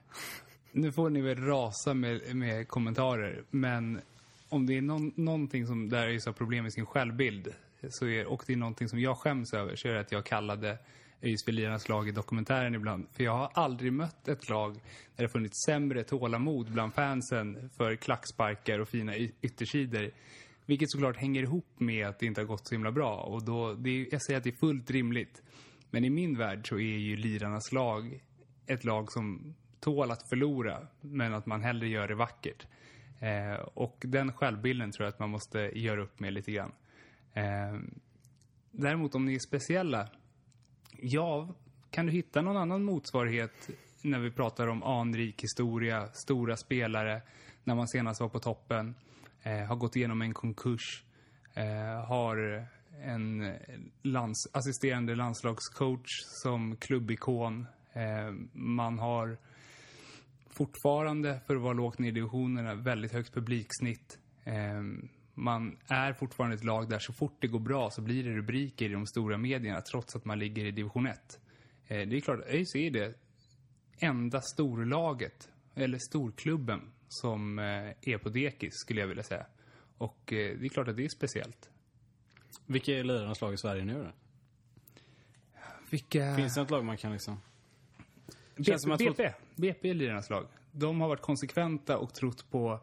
[0.72, 4.00] Nu får ni väl rasa med, med kommentarer, men
[4.48, 7.54] om det är någon, någonting som där ÖIS har problem med sin självbild
[7.88, 10.26] så är, och det är någonting som jag skäms över så är det att jag
[10.26, 10.78] kallade
[11.22, 13.06] ÖIS för lirarnas lag i dokumentären ibland.
[13.12, 14.74] För jag har aldrig mött ett lag
[15.16, 20.10] där det funnits sämre tålamod bland fansen för klacksparkar och fina yttersidor.
[20.66, 23.16] Vilket såklart hänger ihop med att det inte har gått så himla bra.
[23.16, 25.42] Och då, det är, jag säger att det är fullt rimligt.
[25.90, 28.20] Men i min värld så är ju lirarnas lag
[28.66, 32.66] ett lag som tål att förlora, men att man hellre gör det vackert.
[33.20, 36.72] Eh, och den självbilden tror jag att man måste göra upp med lite grann.
[37.32, 37.80] Eh,
[38.70, 40.08] däremot om ni är speciella,
[40.98, 41.54] ja,
[41.90, 43.70] kan du hitta någon annan motsvarighet
[44.02, 47.22] när vi pratar om anrik historia, stora spelare,
[47.64, 48.94] när man senast var på toppen,
[49.42, 51.04] eh, har gått igenom en konkurs,
[51.54, 52.66] eh, har
[53.02, 53.54] en
[54.02, 56.10] lands, assisterande landslagscoach
[56.42, 57.66] som klubbikon.
[57.92, 59.38] Eh, man har
[60.50, 64.18] fortfarande, för att vara lågt ner i divisionerna, väldigt högt publiksnitt.
[64.44, 64.82] Eh,
[65.34, 68.90] man är fortfarande ett lag där så fort det går bra så blir det rubriker
[68.90, 71.40] i de stora medierna trots att man ligger i division 1.
[71.86, 73.14] Eh, det är klart, ÖIS är det
[73.98, 79.46] enda storlaget, eller storklubben, som eh, är på dekis skulle jag vilja säga.
[79.98, 81.70] Och eh, det är klart att det är speciellt.
[82.66, 84.12] Vilka är lirarnas lag i Sverige nu då?
[85.90, 86.36] Vilka...
[86.36, 87.40] Finns det något lag man kan liksom...
[88.56, 90.46] BP, som att BP, BP är lirarnas lag.
[90.72, 92.80] De har varit konsekventa och trott på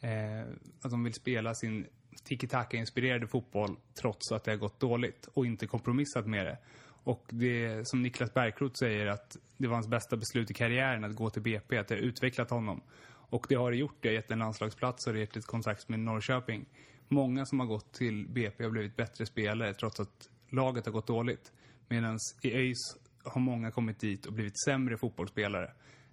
[0.00, 0.40] eh,
[0.80, 1.86] att de vill spela sin
[2.24, 6.58] tiki-taka-inspirerade fotboll trots att det har gått dåligt och inte kompromissat med det.
[7.04, 11.16] Och det som Niklas Bergkrot säger att det var hans bästa beslut i karriären att
[11.16, 12.80] gå till BP, att det har utvecklat honom.
[13.08, 13.96] Och det har det gjort.
[14.00, 16.66] Det har gett en landslagsplats och det har gett ett kontrakt med Norrköping.
[17.12, 21.06] Många som har gått till BP har blivit bättre spelare trots att laget har gått
[21.06, 21.52] dåligt.
[21.88, 25.72] Medan i ÖIS har många kommit dit och blivit sämre fotbollsspelare.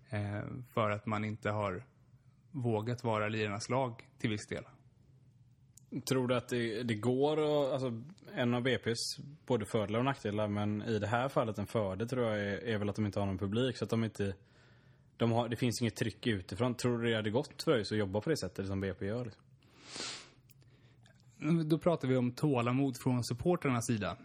[0.10, 0.42] Eh,
[0.74, 1.84] för att man inte har
[2.52, 4.64] vågat vara lirarnas lag till viss del.
[6.10, 8.04] Tror du att det, det går att, alltså
[8.36, 8.96] en av BP's
[9.46, 12.78] både fördelar och nackdelar men i det här fallet en fördel tror jag är, är
[12.78, 14.34] väl att de inte har någon publik så att de inte
[15.18, 16.76] de har, det finns inget tryck utifrån.
[16.76, 19.26] Tror du det hade gått för ÖIS att jobba på det sättet som BP gör?
[19.26, 19.44] Liksom?
[21.66, 24.18] Då pratar vi om tålamod från supporternas sida.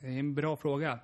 [0.00, 0.98] Det är en bra fråga.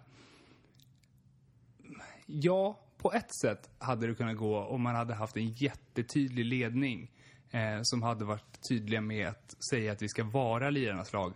[2.27, 7.11] Ja, på ett sätt hade det kunnat gå om man hade haft en jättetydlig ledning
[7.51, 11.35] eh, som hade varit tydliga med att säga att vi ska vara lirarnas lag.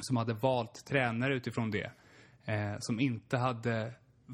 [0.00, 1.92] Som hade valt tränare utifrån det.
[2.44, 3.92] Eh, som inte hade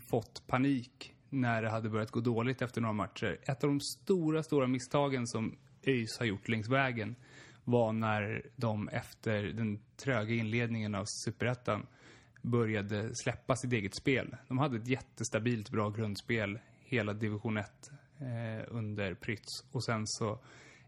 [0.09, 3.38] fått panik när det hade börjat gå dåligt efter några matcher.
[3.42, 7.16] Ett av de stora, stora misstagen som ÖIS har gjort längs vägen
[7.64, 11.86] var när de efter den tröga inledningen av Superettan
[12.42, 14.36] började släppa sitt eget spel.
[14.48, 19.64] De hade ett jättestabilt bra grundspel hela division 1 eh, under Prytz.
[19.72, 20.38] Och sen så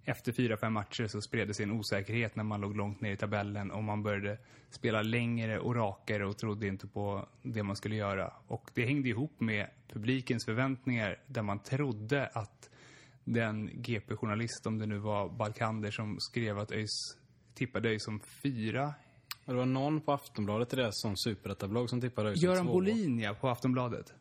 [0.05, 3.12] efter fyra, fem matcher så spred det sig en osäkerhet när man låg långt ner
[3.12, 4.38] i tabellen och man började
[4.70, 8.33] spela längre och rakare och trodde inte på det man skulle göra.
[8.46, 12.70] Och det hängde ihop med publikens förväntningar där man trodde att
[13.33, 17.16] den GP-journalist, om det nu var Balkander, som skrev att ÖIS
[17.55, 18.95] tippade ÖIS som fyra.
[19.45, 22.64] Och det var någon på Aftonbladet i deras sån superettablogg som tippade ÖIS som Göran
[22.64, 22.73] tvåa.
[22.73, 24.14] Bolin, ja, på Aftonbladet.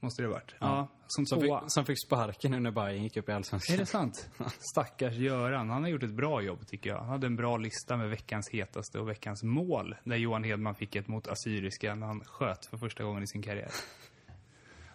[0.00, 0.54] Måste det ha varit.
[0.58, 1.60] Ja, som Som tvåa.
[1.60, 3.74] fick, som fick sparken nu när Bayern gick upp i Allsvenskan.
[3.74, 4.30] Är det sant?
[4.58, 5.70] Stackars Göran.
[5.70, 6.98] Han har gjort ett bra jobb tycker jag.
[6.98, 9.94] Han hade en bra lista med veckans hetaste och veckans mål.
[10.04, 13.42] Där Johan Hedman fick ett mot Assyriska när han sköt för första gången i sin
[13.42, 13.70] karriär.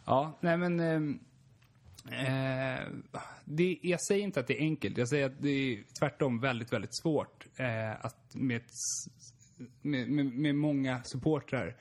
[0.06, 0.80] Ja, nej men...
[0.80, 1.19] ehm,
[2.12, 2.88] Eh,
[3.46, 4.98] det, jag säger inte att det är enkelt.
[4.98, 8.72] Jag säger att det är tvärtom väldigt, väldigt svårt eh, att med, ett
[9.82, 11.78] med, med, med många supportrar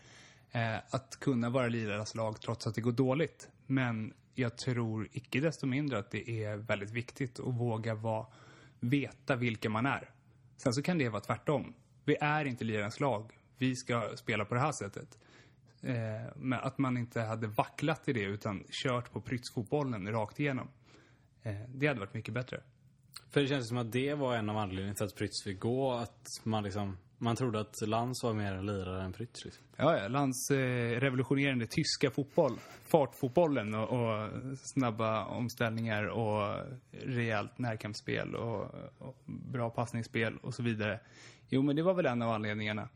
[0.53, 3.49] eh, att kunna vara lirarnas lag trots att det går dåligt.
[3.67, 8.27] Men jag tror icke desto mindre att det är väldigt viktigt att våga vara,
[8.81, 10.11] veta vilka man är.
[10.57, 11.75] Sen så kan det vara tvärtom.
[12.05, 13.33] Vi är inte lirarnas lag.
[13.59, 15.19] Vi ska spela på det här sättet.
[15.83, 20.69] Eh, men att man inte hade vacklat i det utan kört på prytsfotbollen rakt igenom.
[21.43, 22.61] Eh, det hade varit mycket bättre.
[23.31, 25.93] För det känns som att det var en av anledningarna till att Prytz fick gå.
[25.93, 29.65] Att man liksom, man trodde att Lans var mer lirare än Prytz liksom.
[29.77, 30.09] Ja, ja.
[30.09, 32.59] Lands eh, revolutionerande tyska fotboll.
[32.85, 36.57] Fartfotbollen och, och snabba omställningar och
[36.91, 41.01] rejält närkampsspel och, och bra passningsspel och så vidare.
[41.49, 42.89] Jo, men det var väl en av anledningarna.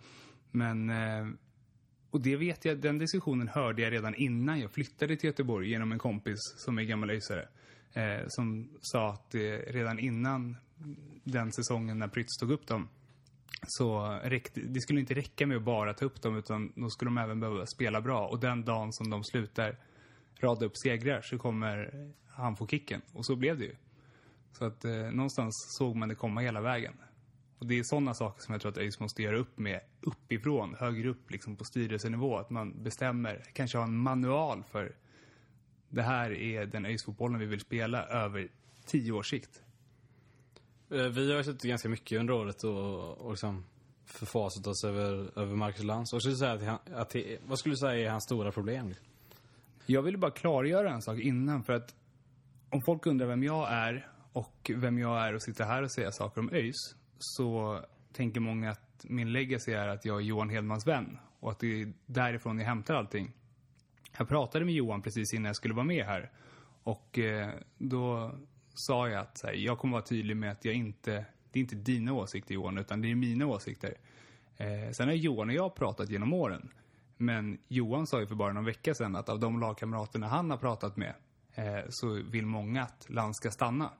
[0.50, 1.26] Men, eh,
[2.10, 5.92] och det vet jag, den diskussionen hörde jag redan innan jag flyttade till Göteborg genom
[5.92, 7.48] en kompis som är gammal ÖISare.
[7.92, 10.56] Eh, som sa att eh, redan innan
[11.24, 12.88] den säsongen när Prytz tog upp dem
[13.66, 17.08] så räckte, det skulle inte räcka med att bara ta upp dem utan då skulle
[17.08, 18.26] de även behöva spela bra.
[18.26, 19.76] Och den dagen som de slutar
[20.40, 21.90] rada upp segrar så kommer
[22.28, 23.02] han få kicken.
[23.12, 23.76] Och så blev det ju.
[24.52, 26.92] Så att eh, någonstans såg man det komma hela vägen.
[27.58, 30.74] Och det är sådana saker som jag tror att ÖIS måste göra upp med uppifrån,
[30.74, 32.36] högre upp liksom på styrelsenivå.
[32.38, 34.94] Att man bestämmer, kanske har en manual för
[35.88, 38.48] det här är den ÖIS-fotbollen vi vill spela över
[38.86, 39.62] tio års sikt.
[40.90, 43.64] Eh, Vi har suttit ganska mycket under året och, och liksom
[44.04, 46.12] förfasat oss över, över Marcus Lantz.
[46.12, 48.52] Och skulle du säga att, han- att det, vad skulle du säga är hans stora
[48.52, 48.94] problem?
[49.86, 51.94] Jag ville bara klargöra en sak innan för att
[52.70, 56.10] om folk undrar vem jag är och vem jag är och sitter här och säger
[56.10, 57.80] saker om ÖIS så
[58.12, 61.82] tänker många att min legacy är att jag är Johan Hedmans vän och att det
[61.82, 63.32] är därifrån jag hämtar allting.
[64.18, 66.30] Jag pratade med Johan precis innan jag skulle vara med här
[66.82, 68.32] och eh, då
[68.74, 71.76] sa jag att här, jag kommer vara tydlig med att jag inte, det är inte
[71.76, 73.94] dina åsikter Johan utan det är mina åsikter.
[74.56, 76.68] Eh, sen har Johan och jag pratat genom åren
[77.16, 80.58] Men Johan sa ju för bara någon vecka sedan att av de lagkamraterna han har
[80.58, 81.14] pratat med
[81.54, 83.90] eh, så vill många att land ska stanna.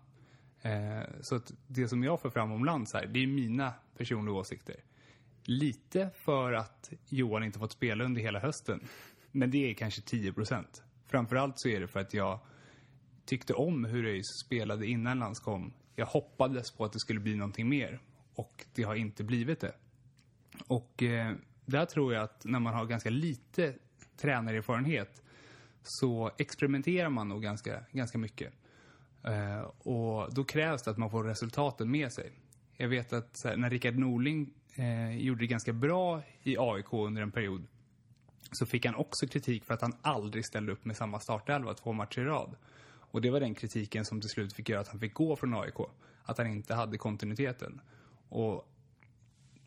[0.62, 4.35] Eh, så att det som jag får fram om Lantz här, det är mina personliga
[4.35, 4.77] åsikter.
[5.45, 8.81] Lite för att Johan inte fått spela under hela hösten.
[9.33, 10.83] Men det är kanske 10 procent.
[11.07, 12.38] Framförallt så är det för att jag
[13.25, 15.73] tyckte om hur ÖIS spelade innan Lantz kom.
[15.95, 18.01] Jag hoppades på att det skulle bli någonting mer.
[18.35, 19.75] Och det har inte blivit det.
[20.66, 23.75] Och eh, där tror jag att när man har ganska lite
[24.16, 25.23] tränarerfarenhet
[25.83, 28.55] så experimenterar man nog ganska, ganska mycket.
[29.27, 32.33] Eh, och då krävs det att man får resultaten med sig.
[32.77, 37.23] Jag vet att här, när Rickard Norling eh, gjorde det ganska bra i AIK under
[37.23, 37.67] en period
[38.53, 41.93] så fick han också kritik för att han aldrig ställde upp med samma startelva två
[41.93, 42.57] matcher i rad.
[43.11, 45.55] Och det var den kritiken som till slut fick göra att han fick gå från
[45.55, 45.75] AIK.
[46.23, 47.81] Att han inte hade kontinuiteten.
[48.29, 48.73] Och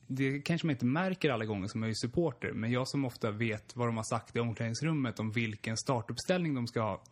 [0.08, 3.32] det kanske man inte märker alla gånger som jag är supporter, men jag som ofta
[3.32, 7.04] vet vad de har sagt i omklädningsrummet om vilken startuppställning de ska ha,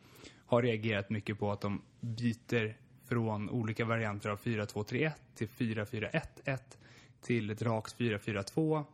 [0.47, 6.57] har reagerat mycket på att de byter från olika varianter av 4-2-3-1 till 4-4-1-1
[7.21, 8.85] till ett rakt 4-4-2.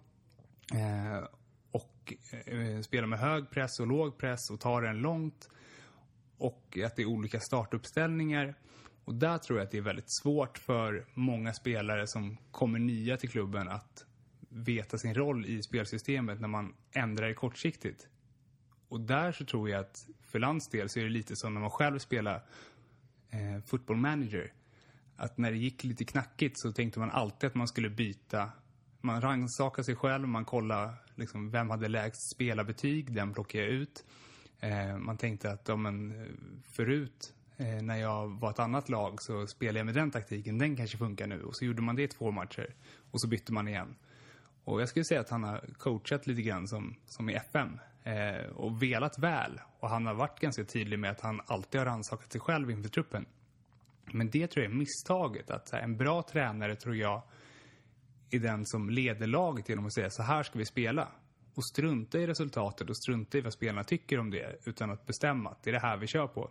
[0.74, 1.28] Eh,
[1.72, 2.14] och
[2.46, 5.50] eh, spelar med hög press och låg press och tar den långt.
[6.38, 8.56] Och att det är olika startuppställningar.
[9.06, 13.18] Och där tror jag att det är väldigt svårt för många spelare som kommer nya
[13.18, 14.06] till klubben att
[14.50, 18.08] veta sin roll i spelsystemet när man ändrar det kortsiktigt.
[18.94, 21.62] Och där så tror jag att för Lands del så är det lite som när
[21.62, 22.44] man själv spelar
[23.30, 24.54] eh, football manager.
[25.16, 28.52] Att när det gick lite knackigt så tänkte man alltid att man skulle byta.
[29.02, 34.06] Man rannsakade sig själv, man kollade liksom, vem hade lägst spelarbetyg, den plockade jag ut.
[34.60, 36.28] Eh, man tänkte att ja, men, eh,
[36.72, 40.76] förut eh, när jag var ett annat lag så spelade jag med den taktiken, den
[40.76, 41.44] kanske funkar nu.
[41.44, 42.76] Och så gjorde man det i två matcher
[43.12, 43.96] och så bytte man igen.
[44.64, 48.46] Och jag skulle säga att han har coachat lite grann som, som i FM eh,
[48.56, 49.60] och velat väl.
[49.80, 52.90] Och han har varit ganska tydlig med att han alltid har rannsakat sig själv inför
[52.90, 53.26] truppen.
[54.06, 55.50] Men det tror jag är misstaget.
[55.50, 57.22] Att här, en bra tränare tror jag
[58.30, 61.08] är den som leder laget genom att säga så här ska vi spela.
[61.56, 64.56] Och strunta i resultatet och strunta i vad spelarna tycker om det.
[64.66, 66.50] Utan att bestämma att det är det här vi kör på.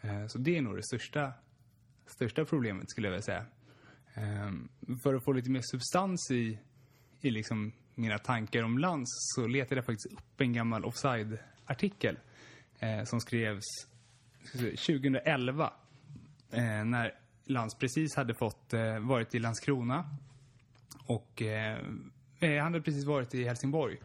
[0.00, 1.32] Eh, så det är nog det största,
[2.06, 3.46] största problemet skulle jag vilja säga.
[4.14, 4.52] Eh,
[5.02, 6.58] för att få lite mer substans i,
[7.20, 12.18] i liksom mina tankar om Lantz, så letade jag faktiskt upp en gammal offside-artikel
[12.78, 13.64] eh, som skrevs
[14.52, 15.72] 2011
[16.50, 20.10] eh, när Lantz precis hade fått eh, varit i Landskrona
[21.06, 21.78] och eh,
[22.40, 23.98] eh han hade precis varit i Helsingborg.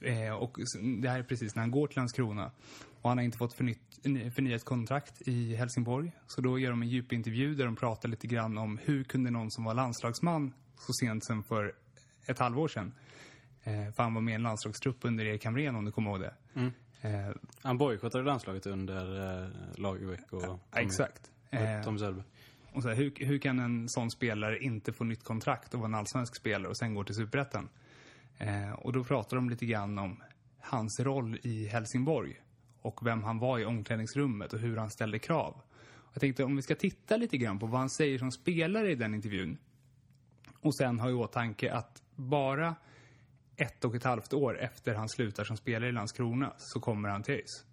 [0.00, 0.58] Eh, och
[1.02, 2.50] det här är precis när han går till Landskrona.
[3.02, 3.80] Och han har inte fått förnytt,
[4.34, 6.12] förnyat kontrakt i Helsingborg.
[6.26, 9.50] Så då gör de en djupintervju där de pratar lite grann om hur kunde någon
[9.50, 11.74] som var landslagsman så sent som för
[12.26, 12.94] ett halvår sedan.
[13.64, 16.20] Eh, för han var med i en landslagstrupp under Erik Hamrén om du kommer ihåg
[16.20, 16.34] det.
[16.54, 16.72] Mm.
[17.00, 21.30] Eh, Han bojkottade landslaget under eh, Lagerbäck och ja, exakt.
[21.50, 22.24] Eh, Tom Söderberg.
[22.72, 25.88] Och så här, hur, hur kan en sån spelare inte få nytt kontrakt och vara
[25.88, 27.68] en allsvensk spelare och sen gå till superettan?
[28.38, 30.22] Eh, och då pratar de lite grann om
[30.60, 32.40] hans roll i Helsingborg
[32.82, 35.60] och vem han var i omklädningsrummet och hur han ställde krav.
[36.12, 38.94] Jag tänkte om vi ska titta lite grann på vad han säger som spelare i
[38.94, 39.58] den intervjun
[40.60, 42.74] och sen ha i åtanke att bara
[43.56, 47.22] ett och ett halvt år efter han slutar som spelare i Landskrona så kommer han
[47.22, 47.64] till ÖIS.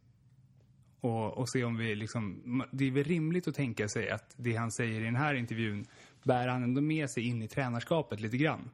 [1.00, 4.56] Och, och se om vi liksom, det är väl rimligt att tänka sig att det
[4.56, 5.86] han säger i den här intervjun
[6.24, 8.70] bär han ändå med sig in i tränarskapet lite grann.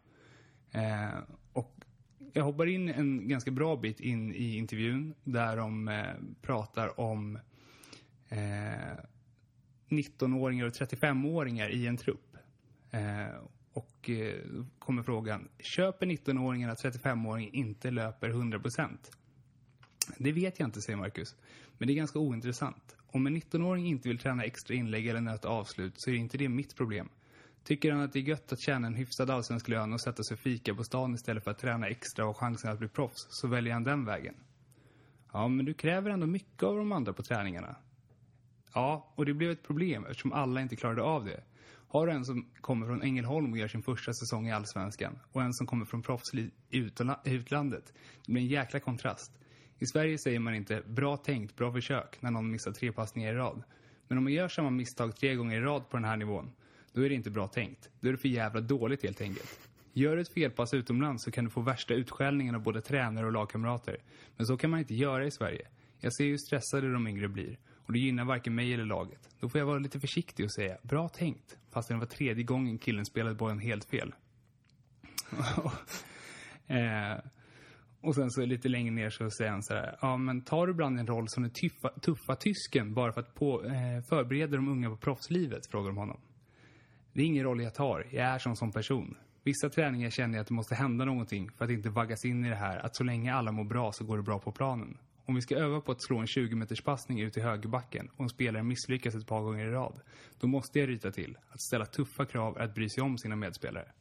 [0.72, 1.20] Eh,
[1.54, 1.76] och
[2.34, 6.06] jag hoppar in en ganska bra bit in i intervjun där de eh,
[6.42, 7.40] pratar om
[8.30, 9.00] eh,
[9.90, 12.38] 19-åringar och 35-åringar i en trupp.
[12.92, 13.28] Eh,
[13.74, 14.44] och eh,
[14.80, 18.98] kommer frågan, köper 19-åringen att 35-åringen inte löper 100%?
[20.18, 21.36] Det vet jag inte, säger Marcus.
[21.78, 22.96] Men det är ganska ointressant.
[23.12, 26.50] Om en 19-åring inte vill träna extra inlägg eller nöta avslut så är inte det
[26.50, 27.10] mitt problem.
[27.64, 30.36] Tycker han att det är gött att tjäna en hyfsad allsvensk lön och sätta sig
[30.36, 33.48] och fika på stan istället för att träna extra och chansen att bli proffs, så
[33.48, 34.36] väljer han den vägen.
[35.34, 37.76] Ja, men du kräver ändå mycket av de andra på träningarna.
[38.74, 41.44] Ja, och det blev ett problem eftersom alla inte klarade av det.
[41.92, 45.42] Har du en som kommer från Ängelholm och gör sin första säsong i Allsvenskan och
[45.42, 46.78] en som kommer från proffsliv i
[47.24, 47.94] utlandet.
[48.26, 49.32] Det blir en jäkla kontrast.
[49.80, 53.36] I Sverige säger man inte bra tänkt, bra försök när någon missar tre passningar i
[53.36, 53.64] rad.
[54.08, 56.52] Men om man gör samma misstag tre gånger i rad på den här nivån,
[56.94, 57.90] då är det inte bra tänkt.
[58.00, 59.60] Då är det för jävla dåligt helt enkelt.
[59.94, 63.32] Gör du ett felpass utomlands så kan du få värsta utskällningen av både tränare och
[63.32, 63.98] lagkamrater.
[64.38, 65.68] Men så kan man inte göra i Sverige.
[66.00, 67.58] Jag ser hur stressade de yngre blir.
[67.90, 69.30] Och det gynnar varken mig eller laget.
[69.40, 71.58] Då får jag vara lite försiktig och säga bra tänkt.
[71.72, 74.14] Fast det var tredje gången killen spelade bollen helt fel.
[76.68, 77.18] eh,
[78.02, 80.72] och sen så lite längre ner så säger han så här, ja men tar du
[80.72, 84.68] ibland en roll som den tuffa, tuffa tysken bara för att på, eh, förbereda de
[84.68, 85.68] unga på proffslivet?
[85.68, 86.20] Frågar de honom.
[87.14, 89.18] Det är ingen roll jag tar, jag är som som person.
[89.44, 92.50] Vissa träningar känner jag att det måste hända någonting för att inte vaggas in i
[92.50, 94.98] det här att så länge alla mår bra så går det bra på planen.
[95.30, 98.24] Om vi ska öva på att slå en 20 meters passning ut i högerbacken och
[98.24, 100.02] en spelare misslyckas ett par gånger i rad,
[100.40, 101.38] då måste jag ryta till.
[101.50, 103.92] Att ställa tuffa krav är att bry sig om sina medspelare.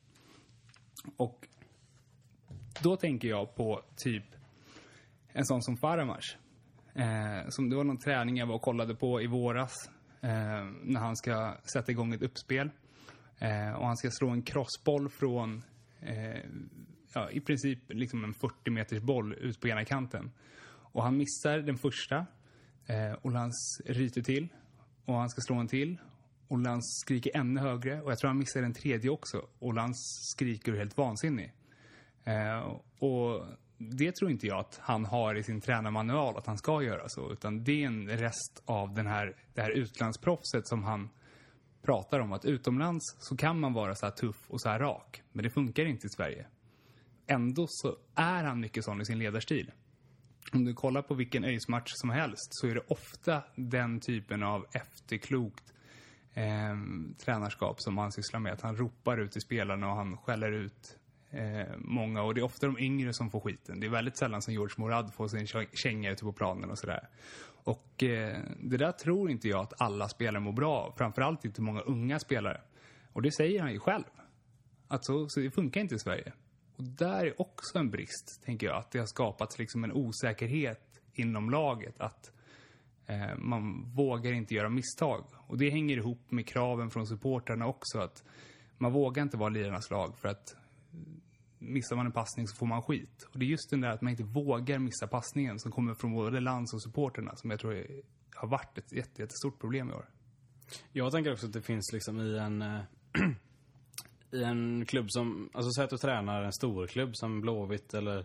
[1.17, 1.49] Och
[2.83, 4.25] då tänker jag på typ
[5.33, 6.37] en sån som Faramars.
[6.95, 9.75] Eh, som det var någon träning jag var och kollade på i våras.
[10.21, 10.31] Eh,
[10.83, 12.71] när han ska sätta igång ett uppspel.
[13.39, 15.63] Eh, och han ska slå en crossboll från
[16.01, 16.41] eh,
[17.15, 20.31] ja, i princip liksom en 40 meters boll ut på ena kanten.
[20.93, 22.27] Och han missar den första.
[22.87, 24.49] Eh, och Lans ryter till.
[25.05, 25.99] Och han ska slå en till.
[26.49, 28.03] Och Lans skriker ännu högre.
[28.03, 29.49] Och jag tror han missar den tredje också.
[29.59, 29.97] Och Lans
[30.35, 31.53] skriker helt vansinnig.
[32.25, 32.59] Eh,
[32.99, 33.47] och
[33.79, 37.33] det tror inte jag att han har i sin tränarmanual att han ska göra så.
[37.33, 41.09] Utan det är en rest av den här, det här utlandsproffset som han
[41.83, 42.33] pratar om.
[42.33, 45.23] Att utomlands så kan man vara så här tuff och så här rak.
[45.33, 46.47] Men det funkar inte i Sverige.
[47.27, 49.73] Ändå så är han mycket sån i sin ledarstil.
[50.53, 54.67] Om du kollar på vilken ÖIS-match som helst så är det ofta den typen av
[54.73, 55.73] efterklokt
[56.35, 56.77] eh,
[57.25, 58.53] tränarskap som han sysslar med.
[58.53, 60.99] Att han ropar ut till spelarna och han skäller ut
[61.31, 62.23] eh, många.
[62.23, 63.81] Och det är ofta de yngre som får skiten.
[63.81, 67.09] Det är väldigt sällan som George Morad får sin känga ute på planen och sådär.
[67.65, 70.95] Och eh, det där tror inte jag att alla spelare mår bra av.
[70.99, 72.61] Framförallt inte många unga spelare.
[73.13, 74.05] Och det säger han ju själv.
[74.89, 76.33] Att så, så det funkar inte i Sverige.
[76.79, 78.77] Och där är också en brist, tänker jag.
[78.77, 82.01] Att det har skapats liksom en osäkerhet inom laget.
[82.01, 82.33] Att
[83.07, 85.25] eh, man vågar inte göra misstag.
[85.35, 87.99] Och det hänger ihop med kraven från supportrarna också.
[87.99, 88.25] Att
[88.79, 90.99] man vågar inte vara lirarnas lag för att eh,
[91.59, 93.27] missar man en passning så får man skit.
[93.33, 96.13] Och det är just den där att man inte vågar missa passningen som kommer från
[96.13, 98.03] både lands och supporterna som jag tror är,
[98.35, 100.09] har varit ett jätte, jättestort problem i år.
[100.93, 102.63] Jag tänker också att det finns liksom i en...
[102.63, 102.81] Eh,
[104.33, 105.51] I en klubb som...
[105.53, 108.25] Alltså säg att du tränar en stor klubb som Blåvitt eller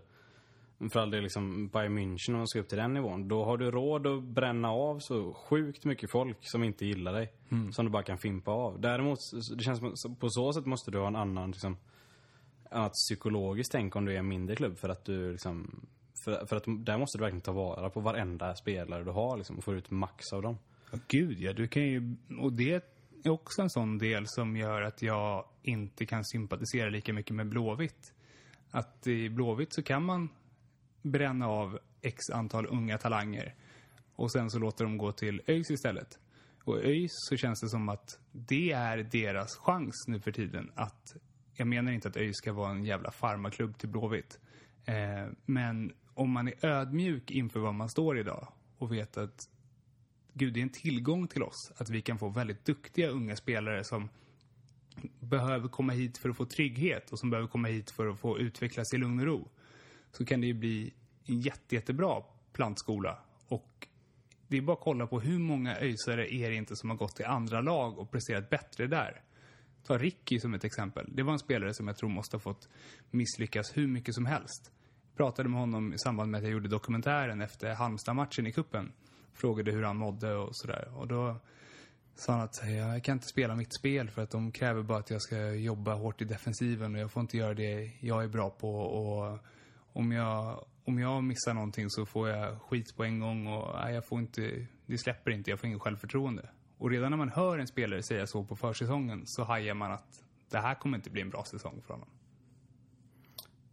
[0.90, 3.28] för all del liksom Bayern München om man ska upp till den nivån.
[3.28, 7.34] Då har du råd att bränna av så sjukt mycket folk som inte gillar dig.
[7.72, 8.82] Som du bara kan fimpa av.
[8.82, 9.20] Däremot,
[9.58, 11.78] det känns som på så sätt måste du ha en annan liksom,
[12.72, 15.86] annat psykologiskt tänk om du är en mindre klubb för att du liksom
[16.24, 19.58] för, för att där måste du verkligen ta vara på varenda spelare du har liksom,
[19.58, 20.58] och få ut max av dem.
[20.92, 21.54] Ja, gud ja.
[21.54, 22.93] Du kan ju, och det
[23.30, 27.50] är också en sån del som gör att jag inte kan sympatisera lika mycket med
[27.50, 28.14] Blåvitt.
[28.72, 30.30] Att i Blåvitt så kan man
[31.02, 33.56] bränna av x antal unga talanger
[34.16, 36.20] och sen så låter de gå till ÖIS istället.
[36.64, 41.16] Och ÖIS så känns det som att det är deras chans nu för tiden att
[41.54, 44.40] jag menar inte att ÖIS ska vara en jävla farmaklubb till Blåvitt.
[44.86, 49.50] Eh, men om man är ödmjuk inför vad man står idag och vet att
[50.34, 53.84] Gud, det är en tillgång till oss att vi kan få väldigt duktiga unga spelare
[53.84, 54.10] som
[55.20, 58.40] behöver komma hit för att få trygghet och som behöver komma hit för att få
[58.40, 59.50] utvecklas i lugn och ro.
[60.12, 60.94] Så kan det ju bli
[61.26, 63.20] en jätte, jättebra plantskola.
[63.48, 63.88] Och
[64.48, 67.16] det är bara att kolla på hur många öjsare är det inte som har gått
[67.16, 69.22] till andra lag och presterat bättre där.
[69.84, 71.10] Ta Ricky som ett exempel.
[71.16, 72.70] Det var en spelare som jag tror måste ha fått
[73.12, 74.72] misslyckas hur mycket som helst.
[75.08, 78.92] Jag Pratade med honom i samband med att jag gjorde dokumentären efter Halmstad-matchen i kuppen.
[79.34, 80.92] Frågade hur han mådde och sådär.
[80.96, 81.36] Och då
[82.16, 85.10] sa han att jag kan inte spela mitt spel för att de kräver bara att
[85.10, 88.50] jag ska jobba hårt i defensiven och jag får inte göra det jag är bra
[88.50, 88.70] på.
[88.76, 89.40] Och
[89.94, 93.94] om jag, om jag missar någonting så får jag skit på en gång och nej,
[93.94, 96.50] jag får inte, det släpper inte, jag får ingen självförtroende.
[96.78, 100.24] Och redan när man hör en spelare säga så på försäsongen så hajar man att
[100.50, 102.10] det här kommer inte bli en bra säsong för honom.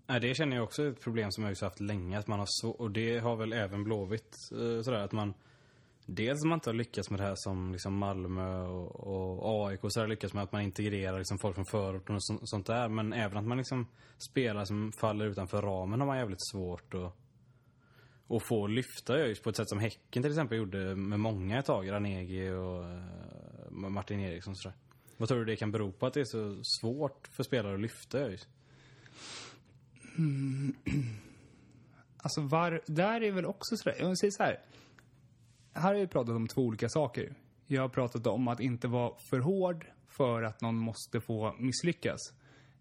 [0.07, 2.19] Nej, det känner jag också är ett problem som jag har haft länge.
[2.19, 4.37] Att man har så, och det har väl även Blåvitt.
[4.53, 5.35] Eh, sådär, att man,
[6.15, 10.01] dels man inte har lyckats med det här som liksom Malmö och, och AIK så
[10.01, 12.89] har lyckats med att man integrerar liksom folk från förorten och så, sånt där.
[12.89, 13.87] Men även att man liksom
[14.19, 17.13] spelar som faller utanför ramen har man jävligt svårt att,
[18.29, 21.67] att få lyfta just på ett sätt som Häcken till exempel gjorde med många ett
[21.67, 21.91] tag.
[21.91, 24.77] Ranegi och eh, Martin Eriksson sådär.
[25.17, 27.81] Vad tror du det kan bero på att det är så svårt för spelare att
[27.81, 28.49] lyfta ÖIS?
[30.19, 30.75] Mm.
[32.23, 34.61] Alltså var, där är väl också sådär, jag säger så här.
[35.73, 37.35] Här har jag pratat om två olika saker.
[37.67, 42.19] Jag har pratat om att inte vara för hård för att någon måste få misslyckas.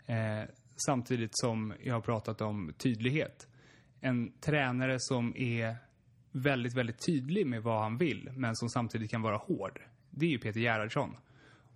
[0.06, 0.50] Eh,
[0.86, 3.48] samtidigt som jag har pratat om tydlighet.
[4.02, 5.76] En tränare som är
[6.32, 9.82] väldigt, väldigt tydlig med vad han vill, men som samtidigt kan vara hård.
[10.10, 11.16] Det är ju Peter Gerhardsson.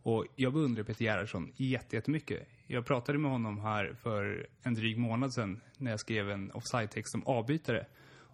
[0.04, 2.48] Och jag beundrar Peter Gerhardsson jättemycket.
[2.68, 7.16] Jag pratade med honom här för en dryg månad sedan när jag skrev en offside-text
[7.16, 7.86] om avbytare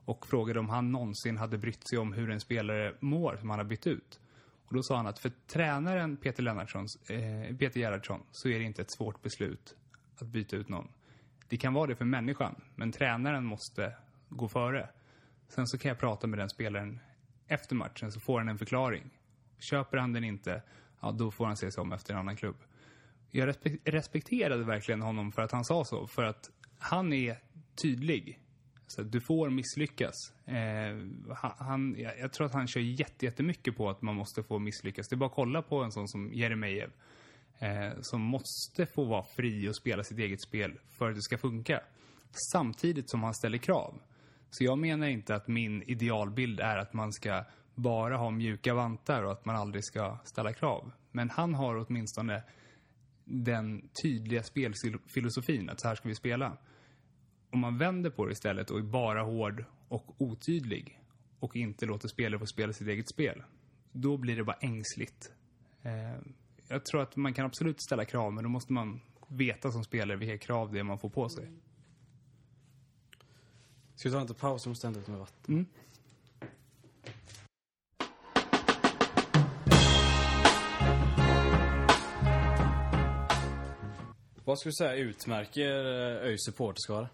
[0.10, 3.60] och frågade om han någonsin hade brytt sig om hur en spelare mår som han
[3.60, 4.20] har bytt ut.
[4.66, 8.66] Och då sa han att för tränaren Peter, Lennartssons, eh, Peter Gerhardsson så är det
[8.66, 9.76] inte ett svårt beslut
[10.22, 10.88] att byta ut någon.
[11.48, 13.96] Det kan vara det för människan, men tränaren måste
[14.30, 14.90] gå före.
[15.48, 17.00] Sen så kan jag prata med den spelaren
[17.48, 19.10] efter matchen så får han en förklaring.
[19.60, 20.62] Köper han den inte,
[21.02, 22.58] ja då får han se sig om efter en annan klubb.
[23.32, 26.50] Jag respekterade verkligen honom för att han sa så, för att
[26.80, 27.38] han är
[27.82, 28.40] tydlig.
[28.92, 30.14] Så du får misslyckas.
[30.46, 30.56] Eh,
[31.36, 34.60] han- han, jag, jag tror att han kör jätte, jättemycket på att man måste få
[34.60, 35.08] misslyckas.
[35.08, 36.92] Det är bara att kolla på en sån som Jeremejeff.
[37.60, 41.38] Eh, som måste få vara fri och spela sitt eget spel för att det ska
[41.38, 41.82] funka.
[42.52, 44.02] Samtidigt som han ställer krav.
[44.50, 47.44] Så jag menar inte att min idealbild är att man ska
[47.76, 50.92] bara ha mjuka vantar och att man aldrig ska ställa krav.
[51.12, 52.44] Men han har åtminstone
[53.26, 56.58] den tydliga spelfilosofin att så här ska vi spela.
[57.52, 61.00] Om man vänder på det istället och är bara hård och otydlig
[61.40, 63.44] och inte låter spelare få spela sitt eget spel,
[63.92, 65.32] då blir det bara ängsligt.
[65.82, 66.22] Eh,
[66.68, 70.18] jag tror att man kan absolut ställa krav, men då måste man veta som spelare
[70.18, 71.52] vilka krav det är man får på sig.
[73.96, 74.66] Ska vi ta en liten paus?
[74.66, 75.66] Jag måste hämta ut med vatten.
[84.44, 85.70] Vad skulle du säga utmärker
[86.26, 87.10] ÖIS supporterskara?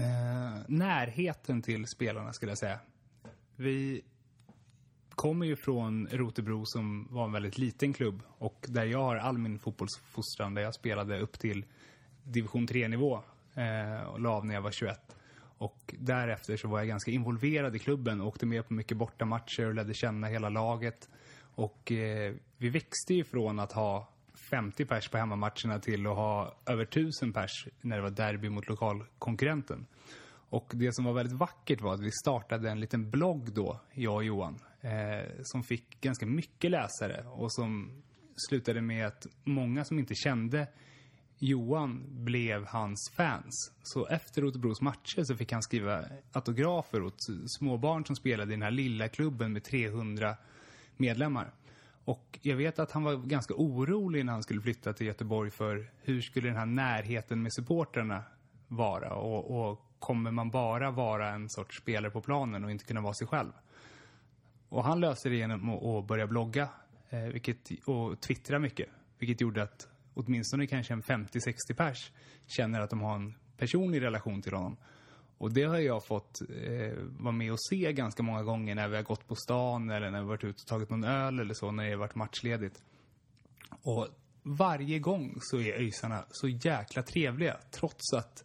[0.00, 2.78] Eh, närheten till spelarna skulle jag säga.
[3.56, 4.02] Vi
[5.10, 9.38] kommer ju från Rotebro som var en väldigt liten klubb och där jag har all
[9.38, 11.64] min fotbollsfostran där jag spelade upp till
[12.22, 13.20] division 3-nivå
[13.54, 15.16] eh, och la av när jag var 21.
[15.58, 19.66] Och därefter så var jag ganska involverad i klubben och åkte med på mycket bortamatcher
[19.66, 21.08] och lärde känna hela laget.
[21.54, 24.08] Och eh, vi växte ju från att ha
[24.50, 28.68] 50 pers på hemmamatcherna till att ha över 1000 pers när det var derby mot
[28.68, 29.86] lokalkonkurrenten.
[30.50, 34.14] Och det som var väldigt vackert var att vi startade en liten blogg då, jag
[34.14, 38.02] och Johan, eh, som fick ganska mycket läsare och som
[38.36, 40.66] slutade med att många som inte kände
[41.38, 43.72] Johan blev hans fans.
[43.82, 47.18] Så efter Rotebros matcher så fick han skriva autografer åt
[47.58, 50.36] småbarn som spelade i den här lilla klubben med 300
[50.96, 51.52] medlemmar.
[52.08, 55.90] Och jag vet att han var ganska orolig när han skulle flytta till Göteborg för
[56.02, 58.24] hur skulle den här närheten med supporterna
[58.68, 63.00] vara och, och kommer man bara vara en sorts spelare på planen och inte kunna
[63.00, 63.52] vara sig själv?
[64.68, 66.68] Och han löste det genom att att börja blogga
[67.10, 68.88] eh, vilket, och twittra mycket.
[69.18, 72.12] Vilket gjorde att åtminstone kanske en 50-60 pers
[72.46, 74.76] känner att de har en personlig relation till honom.
[75.38, 78.96] Och det har jag fått eh, vara med och se ganska många gånger när vi
[78.96, 81.70] har gått på stan eller när vi varit ute och tagit någon öl eller så
[81.70, 82.82] när det har varit matchledigt.
[83.82, 84.08] Och
[84.42, 88.44] varje gång så är Öisarna så jäkla trevliga trots att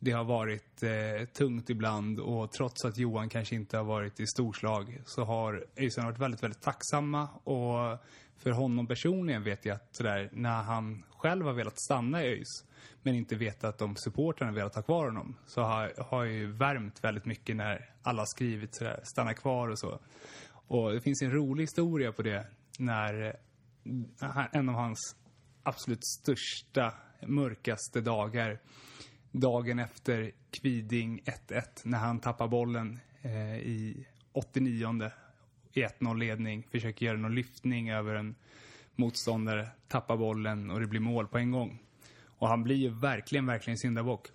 [0.00, 4.26] det har varit eh, tungt ibland och trots att Johan kanske inte har varit i
[4.26, 7.98] storslag så har Öisarna varit väldigt, väldigt tacksamma och
[8.36, 12.64] för honom personligen vet jag att sådär, när han själv har velat stanna i ÖIS
[13.02, 17.26] men inte vetat om supportrarna velat ha kvar honom så har, har ju värmt väldigt
[17.26, 20.00] mycket när alla har skrivit sådär, stanna kvar och så.
[20.50, 22.46] Och det finns en rolig historia på det
[22.78, 23.36] när
[24.52, 25.16] en av hans
[25.62, 26.94] absolut största,
[27.26, 28.60] mörkaste dagar
[29.32, 35.10] dagen efter Kviding 1-1 när han tappar bollen eh, i 89
[35.72, 38.34] i 1-0 ledning, försöker göra någon lyftning över en
[38.98, 41.82] motståndare, tappar bollen och det blir mål på en gång.
[42.38, 44.28] Och han blir ju verkligen, verkligen syndabock.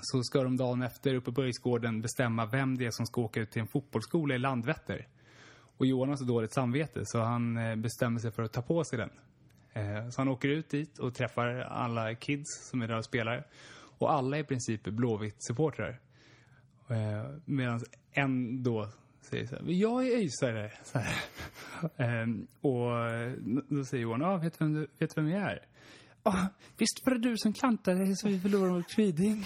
[0.00, 3.40] Så ska de dagen efter uppe på Öjsgården bestämma vem det är som ska åka
[3.40, 5.08] ut till en fotbollsskola i Landvetter.
[5.76, 8.84] Och Johan har så dåligt samvete så han eh, bestämmer sig för att ta på
[8.84, 9.10] sig den.
[9.72, 13.46] Eh, så han åker ut dit och träffar alla kids som är där och spelar.
[13.98, 16.00] Och alla är i princip Blåvitt-supportrar.
[16.88, 17.80] Eh, medan
[18.12, 18.88] en då
[19.30, 20.72] säger så här, jag är öjsare.
[21.96, 22.90] Ehm, och
[23.68, 25.66] då säger Johan, ah, vet du vem, du, vet vem jag är?
[26.22, 29.44] Ah, visst var det du som klantade dig så vi förlorade mot Kviding?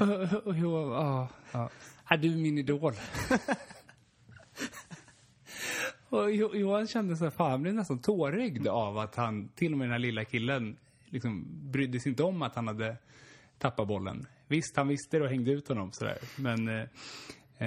[0.00, 1.70] och, och Johan, ah, ja, ah.
[2.14, 2.92] Är du min idol?
[6.08, 9.78] Och Johan kände så här, fan han blev nästan tårögd av att han, till och
[9.78, 12.96] med den här lilla killen, liksom brydde sig inte om att han hade
[13.58, 14.26] tappat bollen.
[14.50, 16.18] Visst, han visste det och hängde ut honom sådär.
[16.36, 16.80] Men eh,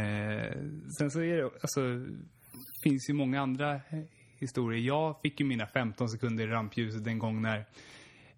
[0.02, 0.54] eh,
[0.98, 2.06] sen så är det, alltså,
[2.84, 3.82] finns ju många andra eh,
[4.38, 4.82] historier.
[4.82, 7.66] Jag fick ju mina 15 sekunder i rampljuset en gång när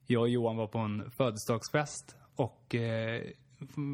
[0.06, 3.22] jag och Johan var på en födelsedagsfest och eh,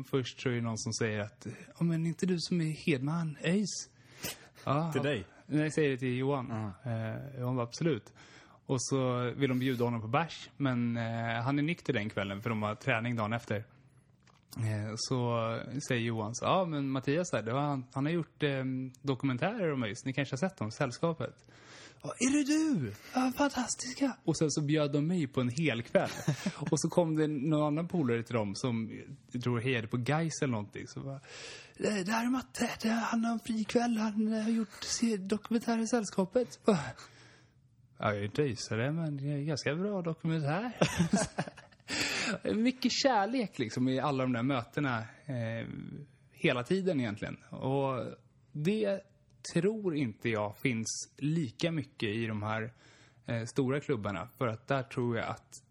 [0.10, 1.48] först så är det någon som säger att,
[1.80, 3.90] ja men inte du som är Hedman, ÖIS?
[4.64, 5.26] Ja, Till dig?
[5.46, 6.52] Nej, jag säger det till Johan.
[6.52, 8.14] Eh, Johan var absolut.
[8.66, 12.42] Och så vill de bjuda honom på bärs, men eh, han är nykter den kvällen
[12.42, 13.64] för de har träning dagen efter.
[14.58, 18.44] Eh, så säger Johan så, ja men Mattias här, det var, han, han har gjort
[18.44, 18.64] eh,
[19.02, 21.36] dokumentärer om ÖIS, ni kanske har sett dem, Sällskapet.
[22.04, 22.94] Ja, är det du?
[23.14, 24.18] Ja, fantastiska!
[24.24, 26.10] Och sen så bjöd de mig på en hel kväll.
[26.72, 28.92] och så kom det någon annan polare till dem som,
[29.32, 30.88] jag tror hejade på Gais eller någonting.
[30.88, 31.20] Så bara,
[31.78, 34.86] det här är Matte, det, han har en fri kväll, han eh, har gjort
[35.20, 36.60] dokumentärer i Sällskapet.
[38.04, 40.72] Ja, jag är inte öisare, men det är ganska bra dokumentär.
[42.56, 45.68] Mycket kärlek liksom i alla de där mötena eh,
[46.32, 47.38] hela tiden egentligen.
[47.50, 48.06] Och
[48.52, 49.02] det
[49.54, 52.74] tror inte jag finns lika mycket i de här
[53.26, 54.28] eh, stora klubbarna.
[54.38, 55.64] För att där tror jag att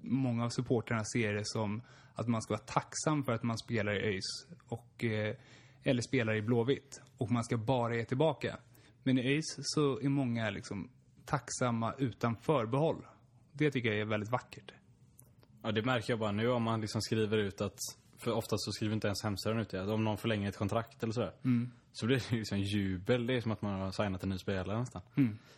[0.00, 1.82] många av supporterna ser det som
[2.14, 5.36] att man ska vara tacksam för att man spelar i ÖIS och, eh,
[5.82, 8.58] eller spelar i Blåvitt och man ska bara ge tillbaka.
[9.02, 10.90] Men i ÖIS så är många liksom
[11.24, 13.06] tacksamma utan förbehåll.
[13.52, 14.72] Det tycker jag är väldigt vackert.
[15.64, 17.78] Ja, det märker jag bara nu om man liksom skriver ut att,
[18.18, 21.02] för oftast så skriver inte ens hemsidan ut det, att om någon förlänger ett kontrakt
[21.02, 21.32] eller sådär.
[21.92, 24.78] Så blir det liksom jubel, det är som att man har signat en ny spelare
[24.78, 25.02] nästan.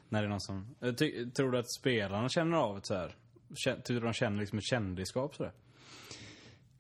[0.08, 2.94] När det är någon som, Jag ty, tror du att spelarna känner av ett så
[2.94, 3.14] här?
[3.66, 5.52] Kän- Tror du de känner liksom ett kändisskap sådär?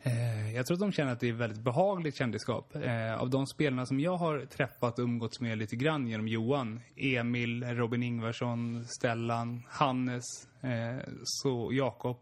[0.00, 2.76] Eh, Jag tror att de känner att det är väldigt behagligt kändisskap.
[2.76, 6.80] Eh, av de spelarna som jag har träffat och umgåtts med lite grann genom Johan,
[6.96, 10.24] Emil, Robin Ingvarsson, Stellan, Hannes,
[10.60, 12.18] eh, så Jakob,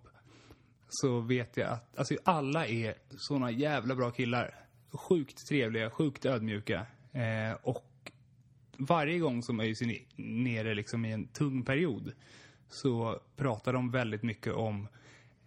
[1.01, 4.55] så vet jag att alltså, alla är såna jävla bra killar.
[4.93, 6.87] Sjukt trevliga, sjukt ödmjuka.
[7.13, 8.13] Eh, och
[8.79, 12.13] varje gång som ÖIS är nere liksom i en tung period
[12.69, 14.89] så pratar de väldigt mycket om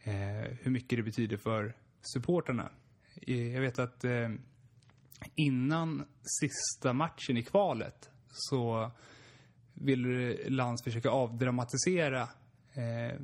[0.04, 2.70] eh, hur mycket det betyder för supporterna.
[3.22, 4.30] Eh, Jag vet att eh,
[5.36, 6.06] innan
[6.41, 8.91] sista matchen i kvalet så
[9.74, 12.22] ville Lans försöka avdramatisera
[12.74, 13.20] eh,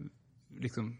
[0.60, 0.97] liksom,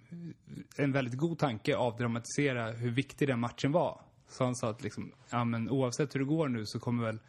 [0.78, 4.02] en väldigt god tanke avdramatisera hur viktig den matchen var.
[4.28, 7.20] Så han sa att liksom, ja, men oavsett hur det går nu så kommer väl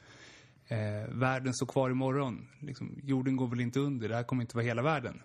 [0.69, 2.49] eh, världen stå kvar imorgon.
[2.59, 5.23] Liksom, jorden går väl inte under, det här kommer inte vara hela världen.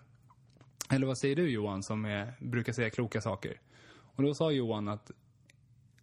[0.90, 3.60] Eller vad säger du Johan som är, brukar säga kloka saker?
[3.92, 5.10] Och då sa Johan att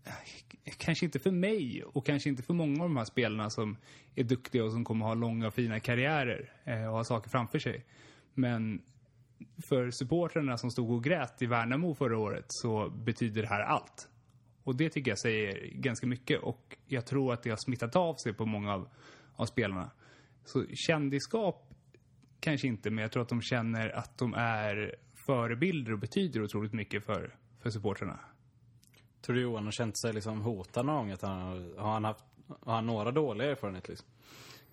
[0.03, 3.77] eh, kanske inte för mig och kanske inte för många av de här spelarna som
[4.15, 7.59] är duktiga och som kommer ha långa och fina karriärer eh, och ha saker framför
[7.59, 7.85] sig.
[8.33, 8.81] Men
[9.69, 14.09] för supportrarna som stod och grät i Värnamo förra året så betyder det här allt.
[14.63, 18.15] Och det tycker jag säger ganska mycket och jag tror att det har smittat av
[18.15, 18.89] sig på många av,
[19.35, 19.91] av spelarna.
[20.45, 21.73] Så kändisskap
[22.39, 26.73] kanske inte, men jag tror att de känner att de är förebilder och betyder otroligt
[26.73, 28.19] mycket för, för supportrarna.
[29.21, 31.11] Tror du Johan har känt sig liksom hotad någon gång?
[31.11, 32.23] Att han, har- han haft,
[32.61, 34.07] har han några dåliga erfarenheter liksom?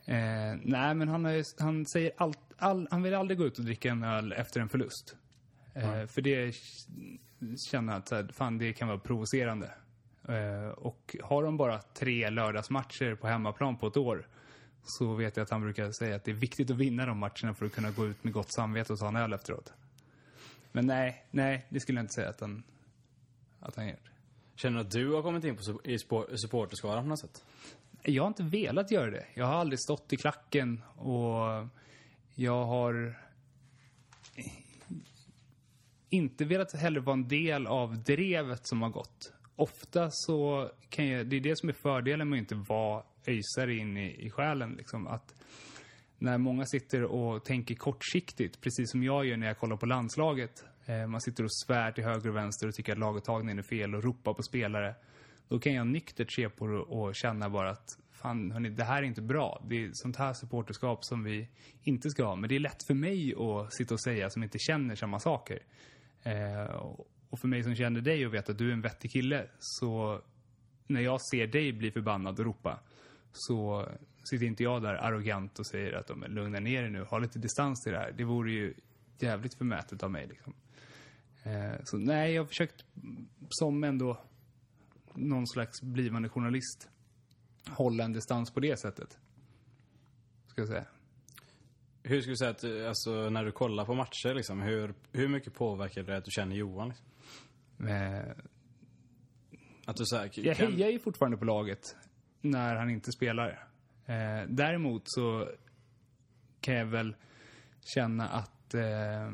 [0.06, 3.64] Eh, nej, men han, ju- han säger allt, all, han vill aldrig gå ut och
[3.64, 5.16] dricka en öl efter en förlust.
[5.74, 6.54] Eh, För det
[7.70, 9.74] känner jag att så här, fan, det kan vara provocerande.
[10.28, 14.28] Eh, och har de bara tre lördagsmatcher på hemmaplan på ett år
[14.82, 17.54] så vet jag att han brukar säga att det är viktigt att vinna de matcherna
[17.54, 19.72] för att kunna gå ut med gott samvete och ta en öl efteråt.
[20.72, 22.62] Men nej, nej, det skulle jag inte säga att han,
[23.60, 23.98] att han gör.
[24.56, 25.98] Känner du att du har kommit in på, i
[26.38, 27.44] supporterskaran på något sätt?
[28.02, 29.26] Jag har inte velat göra det.
[29.34, 31.66] Jag har aldrig stått i klacken och
[32.34, 33.18] jag har
[36.10, 39.32] inte velat heller vara en del av drevet som har gått.
[39.56, 43.74] Ofta så kan jag, det är det som är fördelen med att inte vara öjsare
[43.74, 44.72] in i, i själen.
[44.72, 45.34] Liksom, att
[46.18, 50.64] när många sitter och tänker kortsiktigt, precis som jag gör när jag kollar på landslaget.
[50.86, 53.94] Eh, man sitter och svär till höger och vänster och tycker att laguttagningen är fel
[53.94, 54.94] och ropar på spelare.
[55.48, 59.02] Då kan jag nyktert se på det och känna bara att fan hörni, det här
[59.02, 59.62] är inte bra.
[59.68, 61.48] Det är sånt här supporterskap som vi
[61.82, 62.36] inte ska ha.
[62.36, 65.58] Men det är lätt för mig att sitta och säga som inte känner samma saker.
[66.22, 66.64] Eh,
[67.30, 70.20] och för mig som känner dig och vet att du är en vettig kille så
[70.86, 72.80] när jag ser dig bli förbannad och ropa
[73.32, 73.88] så
[74.24, 77.38] sitter inte jag där arrogant och säger att de lugna ner er nu, ha lite
[77.38, 78.12] distans till det här.
[78.16, 78.74] Det vore ju
[79.18, 80.54] jävligt förmätet av mig liksom.
[81.42, 82.84] Eh, så nej, jag har försökt
[83.48, 84.20] som ändå
[85.14, 86.88] någon slags blivande journalist
[87.68, 89.18] hålla en distans på det sättet.
[90.46, 90.84] Ska jag säga.
[92.02, 95.54] Hur skulle du säga att, alltså, när du kollar på matcher liksom, hur, hur mycket
[95.54, 96.88] påverkar det att du känner Johan?
[96.88, 97.06] Liksom?
[97.88, 98.34] Eh,
[99.86, 101.96] Att du så här, Jag kan, hejar ju fortfarande på laget
[102.40, 103.68] när han inte spelar.
[104.06, 105.48] Eh, däremot så
[106.60, 107.16] kan jag väl
[107.94, 109.32] känna att eh,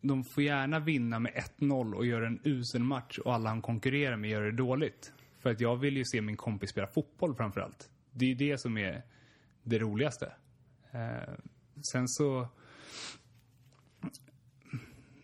[0.00, 4.16] de får gärna vinna med 1-0 och göra en usel match och alla han konkurrerar
[4.16, 5.12] med gör det dåligt.
[5.42, 7.90] För att jag vill ju se min kompis spela fotboll framför allt.
[8.10, 9.02] Det är ju det som är
[9.62, 10.32] det roligaste.
[10.90, 11.34] Eh,
[11.82, 12.48] sen så...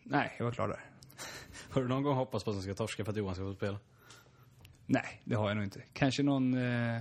[0.02, 0.80] Nej, jag var klar där.
[1.70, 3.54] Har du någon gång hoppats på att de ska torska för att Johan ska få
[3.54, 3.78] spela?
[4.86, 5.82] Nej, det har jag nog inte.
[5.92, 6.54] Kanske någon...
[6.54, 7.00] Eh,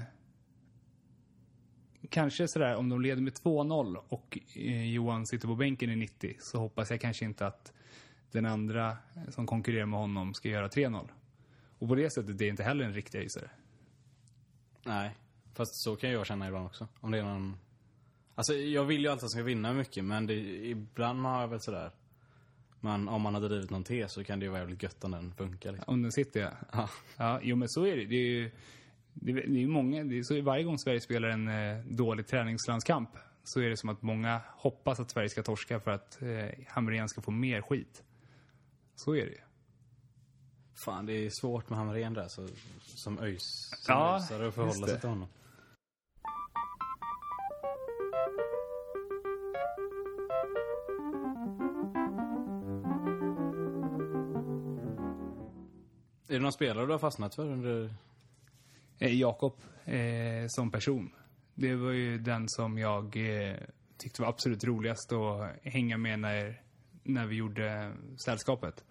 [2.09, 6.36] kanske sådär om de leder med 2-0 och eh, Johan sitter på bänken i 90
[6.39, 7.74] så hoppas jag kanske inte att
[8.32, 8.97] den andra
[9.30, 11.09] som konkurrerar med honom ska göra 3-0.
[11.80, 13.49] Och på det sättet det är inte heller en riktig öisare.
[14.84, 15.15] Nej.
[15.53, 16.88] Fast så kan jag känna ibland också.
[16.99, 17.57] Om det är någon...
[18.36, 20.34] Alltså jag vill ju alltid att de ska vinna mycket men det,
[20.67, 21.91] ibland har jag väl sådär...
[22.80, 25.11] Men om man hade drivit någon tes så kan det ju vara jävligt gött om
[25.11, 25.93] den funkar liksom.
[25.93, 26.51] Om den sitter ja.
[26.71, 26.89] Ja.
[27.17, 28.05] Ja, jo men så är det.
[28.05, 28.51] Det är ju
[29.13, 33.09] det är ju många, det är så varje gång Sverige spelar en eh, dålig träningslandskamp
[33.43, 37.09] så är det som att många hoppas att Sverige ska torska för att eh, Hamrén
[37.09, 38.03] ska få mer skit.
[38.95, 39.41] Så är det ju.
[40.78, 42.47] Fan, det är svårt med Hamrén där så,
[42.82, 43.17] som.
[43.17, 43.38] Som
[43.88, 45.28] Ja, att förhålla sig till honom.
[56.28, 57.93] Är det någon spelare du har fastnat för under...
[58.99, 59.53] Eh, Jakob
[59.86, 61.11] eh, som person.
[61.53, 63.55] Det var ju den som jag eh,
[63.97, 66.61] tyckte var absolut roligast att hänga med när,
[67.03, 68.84] när vi gjorde sällskapet.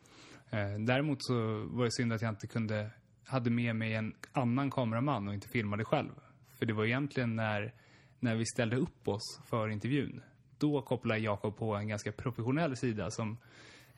[0.50, 1.34] Eh, däremot så
[1.70, 2.90] var det synd att jag inte kunde,
[3.24, 6.10] hade med mig en annan kameraman och inte filmade själv.
[6.58, 7.74] För det var egentligen när,
[8.20, 10.22] när vi ställde upp oss för intervjun.
[10.58, 13.38] Då kopplade Jakob på en ganska professionell sida som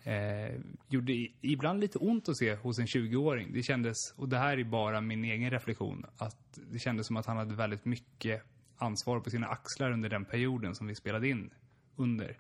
[0.05, 3.53] eh, gjorde ibland lite ont att se hos en 20-åring.
[3.53, 7.26] Det kändes, och det här är bara min egen reflektion, att det kändes som att
[7.26, 8.42] han hade väldigt mycket
[8.76, 11.51] ansvar på sina axlar under den perioden som vi spelade in
[11.96, 12.38] under.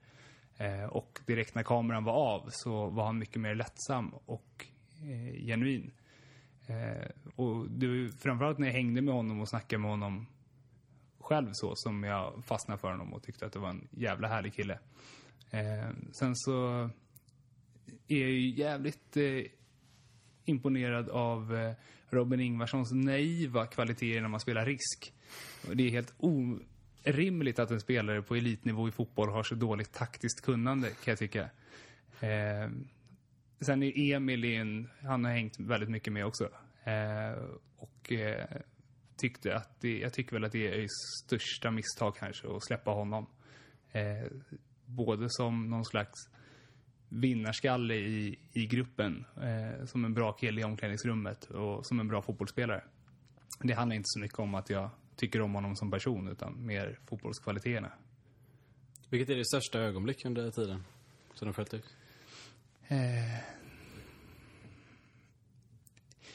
[0.58, 4.66] Eh, och direkt när kameran var av så var han mycket mer lättsam och
[5.02, 5.90] eh, genuin.
[6.66, 10.26] Eh, och det var framförallt när jag hängde med honom och snackade med honom
[11.20, 14.54] själv så som jag fastnade för honom och tyckte att det var en jävla härlig
[14.54, 14.78] kille.
[15.50, 16.90] Eh, sen så
[18.08, 19.42] är jag ju jävligt eh,
[20.44, 21.72] imponerad av eh,
[22.10, 25.12] Robin Ingvarssons naiva kvaliteter när man spelar risk.
[25.68, 26.14] Och det är helt
[27.08, 31.18] orimligt att en spelare på elitnivå i fotboll har så dåligt taktiskt kunnande, kan jag
[31.18, 31.42] tycka.
[32.20, 32.70] Eh,
[33.60, 36.48] sen är Emil en, han har hängt väldigt mycket med också.
[36.84, 37.38] Eh,
[37.76, 38.46] och eh,
[39.16, 40.90] tyckte att det, jag tycker väl att det är ÖIS
[41.24, 43.26] största misstag kanske att släppa honom.
[43.92, 44.32] Eh,
[44.86, 46.30] både som någon slags
[47.08, 52.22] vinnarskalle i, i gruppen, eh, som en bra kille i omklädningsrummet och som en bra
[52.22, 52.84] fotbollsspelare.
[53.62, 56.98] Det handlar inte så mycket om att jag tycker om honom som person utan mer
[57.06, 57.92] fotbollskvaliteterna.
[59.10, 60.84] Vilket är det största ögonblick under tiden
[61.34, 61.96] som du följt ut?
[62.88, 62.98] Eh,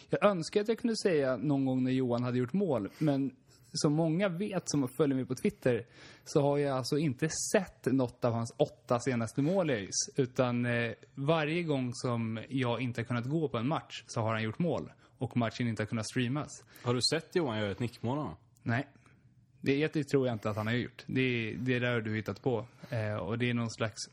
[0.09, 3.35] jag önskar att jag kunde säga någon gång när Johan hade gjort mål, men
[3.73, 5.85] som många vet som följer mig på Twitter
[6.25, 10.09] så har jag alltså inte sett något av hans åtta senaste mål i ÖIS.
[10.15, 14.33] Utan eh, varje gång som jag inte har kunnat gå på en match så har
[14.33, 16.63] han gjort mål och matchen inte har kunnat streamas.
[16.83, 18.35] Har du sett Johan göra ett nickmål gång?
[18.63, 18.87] Nej.
[19.61, 21.03] Det, det tror jag inte att han har gjort.
[21.05, 22.65] Det, det där har du hittat på.
[22.89, 24.09] Eh, och det är någon slags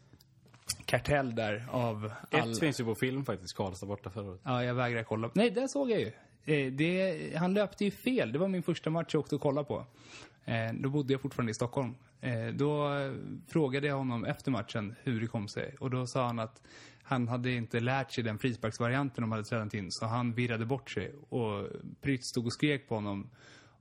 [0.84, 2.12] kartell där av.
[2.30, 4.40] Ett finns ju på film faktiskt, Karlstad borta förra året.
[4.44, 5.30] Ja, jag vägrar kolla.
[5.34, 6.12] Nej, det såg jag ju.
[6.44, 8.32] Eh, det, han löpte ju fel.
[8.32, 9.86] Det var min första match jag åkte och kollade på.
[10.44, 11.94] Eh, då bodde jag fortfarande i Stockholm.
[12.20, 12.90] Eh, då
[13.48, 15.74] frågade jag honom efter matchen hur det kom sig.
[15.80, 16.62] Och då sa han att
[17.02, 19.90] han hade inte lärt sig den frisparksvarianten de hade tränat in.
[19.90, 21.12] Så han virrade bort sig.
[21.28, 21.68] Och
[22.00, 23.30] Prytz stod och skrek på honom.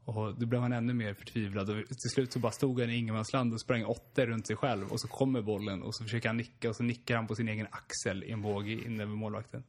[0.10, 1.70] Och då blev han ännu mer förtvivlad.
[1.70, 4.88] Och till slut så bara stod han i ingenmansland och sprang åtta runt sig själv.
[4.92, 7.48] Och så kommer bollen och så försöker han nicka och så nickar han på sin
[7.48, 9.64] egen axel i en båge in över målvakten.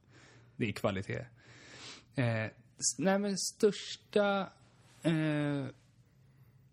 [0.57, 1.27] Det är kvalitet.
[2.15, 2.51] Eh,
[2.99, 4.41] nej men största
[5.03, 5.67] eh,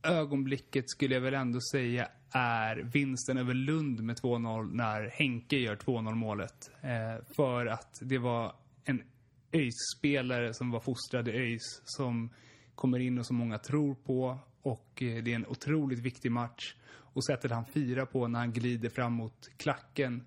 [0.03, 5.75] ögonblicket skulle jag väl ändå säga är vinsten över Lund med 2-0 när Henke gör
[5.75, 6.71] 2-0 målet.
[6.81, 9.03] Eh, för att det var en
[9.51, 12.29] ÖIS-spelare som var fostrad i ÖIS som
[12.77, 16.75] kommer in och som många tror på och eh, det är en otroligt viktig match.
[16.89, 20.25] Och sättet han firar på när han glider fram mot klacken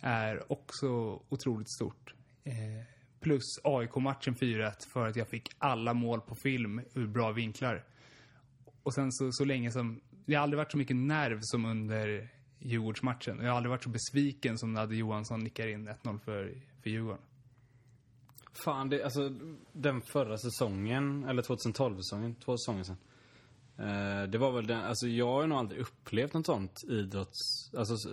[0.00, 0.88] är också
[1.28, 2.14] otroligt stort.
[2.44, 2.86] Eh,
[3.20, 7.84] plus AIK-matchen 4-1 för att jag fick alla mål på film ur bra vinklar.
[8.82, 10.00] Och sen så, så länge som...
[10.26, 12.28] Det har aldrig varit så mycket nerv som under
[12.58, 13.38] Djurgårdsmatchen.
[13.40, 16.90] Jag har aldrig varit så besviken som när Adde Johansson nickar in 1-0 för, för
[16.90, 17.22] Djurgården.
[18.54, 19.32] Fan, det, alltså
[19.72, 22.96] den förra säsongen, eller 2012-säsongen, två säsonger sen...
[23.78, 28.08] Eh, det var väl den, alltså jag har nog aldrig upplevt något sånt idrotts, alltså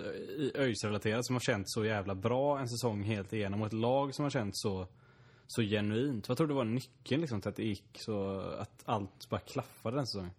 [0.56, 4.24] ÖIS-relaterat som har känts så jävla bra en säsong helt igenom och ett lag som
[4.24, 4.88] har känts så,
[5.48, 6.28] så genuint.
[6.28, 9.98] Vad tror du var nyckeln liksom till att det gick så, att allt bara klaffade
[9.98, 10.32] den säsongen?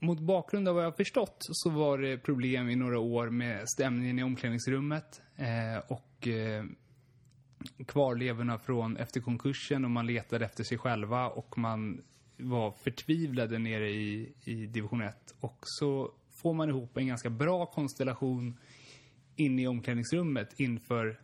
[0.00, 3.68] mot bakgrund av vad jag har förstått så var det problem i några år med
[3.68, 6.64] stämningen i omklädningsrummet eh, och eh,
[7.86, 12.02] kvarlevorna från efter konkursen och man letade efter sig själva och man
[12.36, 15.34] var förtvivlade nere i, i division 1.
[15.40, 18.58] Och så får man ihop en ganska bra konstellation
[19.36, 21.20] inne i omklädningsrummet inför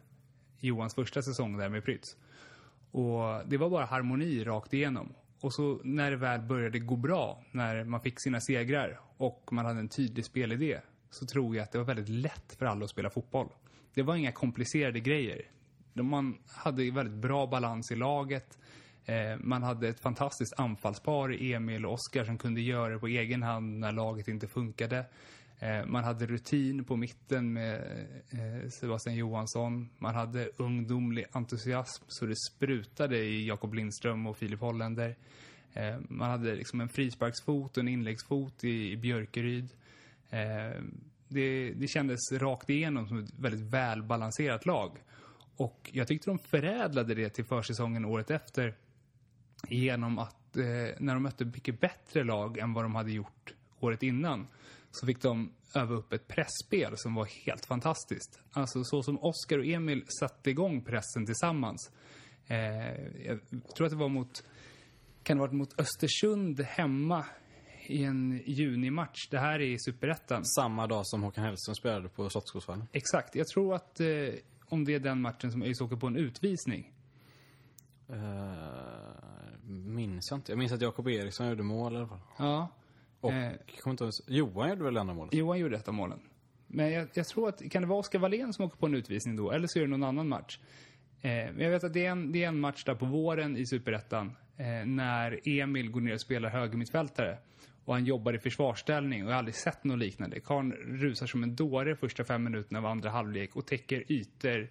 [0.60, 2.16] Johans första säsong där med Prytz.
[2.90, 5.12] Och det var bara harmoni rakt igenom.
[5.40, 9.66] Och så när det väl började gå bra, när man fick sina segrar och man
[9.66, 10.80] hade en tydlig spelidé,
[11.10, 13.48] så tror jag att det var väldigt lätt för alla att spela fotboll.
[13.94, 15.42] Det var inga komplicerade grejer.
[16.02, 18.58] Man hade väldigt bra balans i laget.
[19.04, 23.06] Eh, Man hade ett fantastiskt anfallspar i Emil och Oskar som kunde göra det på
[23.06, 25.04] egen hand när laget inte funkade.
[25.58, 27.74] Eh, Man hade rutin på mitten med
[28.30, 29.88] eh, Sebastian Johansson.
[29.98, 35.16] Man hade ungdomlig entusiasm så det sprutade i Jakob Lindström och Filip Holländer.
[35.72, 39.68] Eh, man hade liksom en frisparksfot och en inläggsfot i i Björkeryd.
[40.30, 40.82] Eh,
[41.28, 44.98] det, det kändes rakt igenom som ett väldigt välbalanserat lag.
[45.56, 48.74] Och jag tyckte de förädlade det till försäsongen året efter
[49.68, 50.64] genom att eh,
[50.98, 54.46] när de mötte mycket bättre lag än vad de hade gjort året innan
[54.90, 58.40] så fick de öva upp ett pressspel som var helt fantastiskt.
[58.52, 61.90] Alltså så som Oskar och Emil satte igång pressen tillsammans.
[62.46, 62.56] Eh,
[63.26, 63.40] jag
[63.76, 64.44] tror att det var mot,
[65.22, 67.24] kan det ha varit mot Östersund hemma
[67.86, 69.28] i en junimatch.
[69.30, 70.44] Det här är i Superettan.
[70.44, 72.88] Samma dag som Håkan Hellström spelade på Slottsskogsvallen.
[72.92, 73.34] Exakt.
[73.34, 74.06] Jag tror att eh,
[74.68, 76.92] om det är den matchen som ÖIS åker på en utvisning.
[78.10, 78.16] Uh,
[79.68, 80.52] minns jag inte.
[80.52, 82.20] Jag minns att Jakob Eriksson gjorde mål i alla fall.
[82.38, 82.68] Ja.
[83.20, 83.52] Och, Eh.
[83.86, 85.34] inte Johan gjorde väl andra målet?
[85.34, 86.20] Johan gjorde ett av målen.
[86.66, 89.36] Men jag, jag tror att, kan det vara Oskar Wallén som åker på en utvisning
[89.36, 89.50] då?
[89.50, 90.58] Eller så är det någon annan match.
[91.20, 93.56] Eh, men jag vet att det är, en, det är en match där på våren
[93.56, 94.36] i Superettan.
[94.56, 97.38] Eh, när Emil går ner och spelar högermittfältare.
[97.86, 100.40] Och han jobbar i försvarsställning och jag har aldrig sett något liknande.
[100.40, 104.68] Karn rusar som en dåre första fem minuterna av andra halvlek och täcker ytor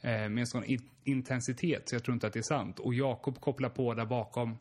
[0.00, 2.78] eh, med en sån in- intensitet så jag tror inte att det är sant.
[2.78, 4.58] Och Jakob kopplar på där bakom.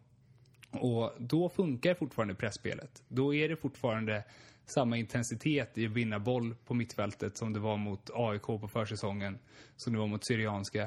[0.71, 3.03] Och då funkar fortfarande pressspelet.
[3.07, 4.23] Då är det fortfarande
[4.65, 9.39] samma intensitet i att vinna boll på mittfältet som det var mot AIK på försäsongen,
[9.75, 10.83] som det var mot Syrianska.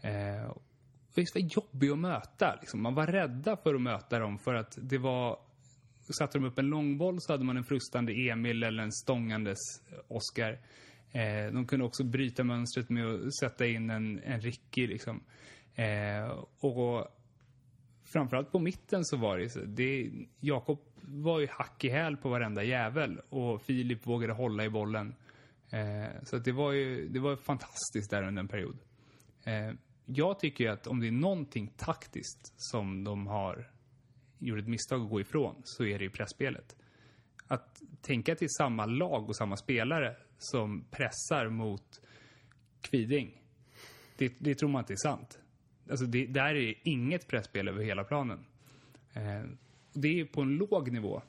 [0.00, 0.52] Eh,
[1.14, 2.58] det var jobbigt att möta.
[2.60, 2.82] Liksom.
[2.82, 5.38] Man var rädda för att möta dem för att det var...
[6.18, 9.58] Satte de upp en långboll så hade man en frustande Emil eller en stångandes
[9.90, 10.58] eh, Oskar.
[11.12, 15.20] Eh, de kunde också bryta mönstret med att sätta in en, en Ricky liksom.
[15.74, 17.08] Eh, och
[18.12, 19.60] framförallt på mitten så var det så.
[19.60, 24.68] Det, Jakob var ju hack i häl på varenda jävel och Filip vågade hålla i
[24.68, 25.14] bollen.
[25.70, 28.78] Eh, så att det var ju det var fantastiskt där under en period.
[29.44, 29.74] Eh,
[30.04, 33.71] jag tycker ju att om det är någonting taktiskt som de har
[34.42, 36.76] gjorde ett misstag att gå ifrån så är det ju pressspelet.
[37.46, 42.00] Att tänka till samma lag och samma spelare som pressar mot
[42.80, 43.42] Kviding.
[44.16, 45.38] Det, det tror man inte är sant.
[45.90, 48.44] Alltså det, där är inget pressspel över hela planen.
[49.12, 49.42] Eh,
[49.92, 51.22] det är på en låg nivå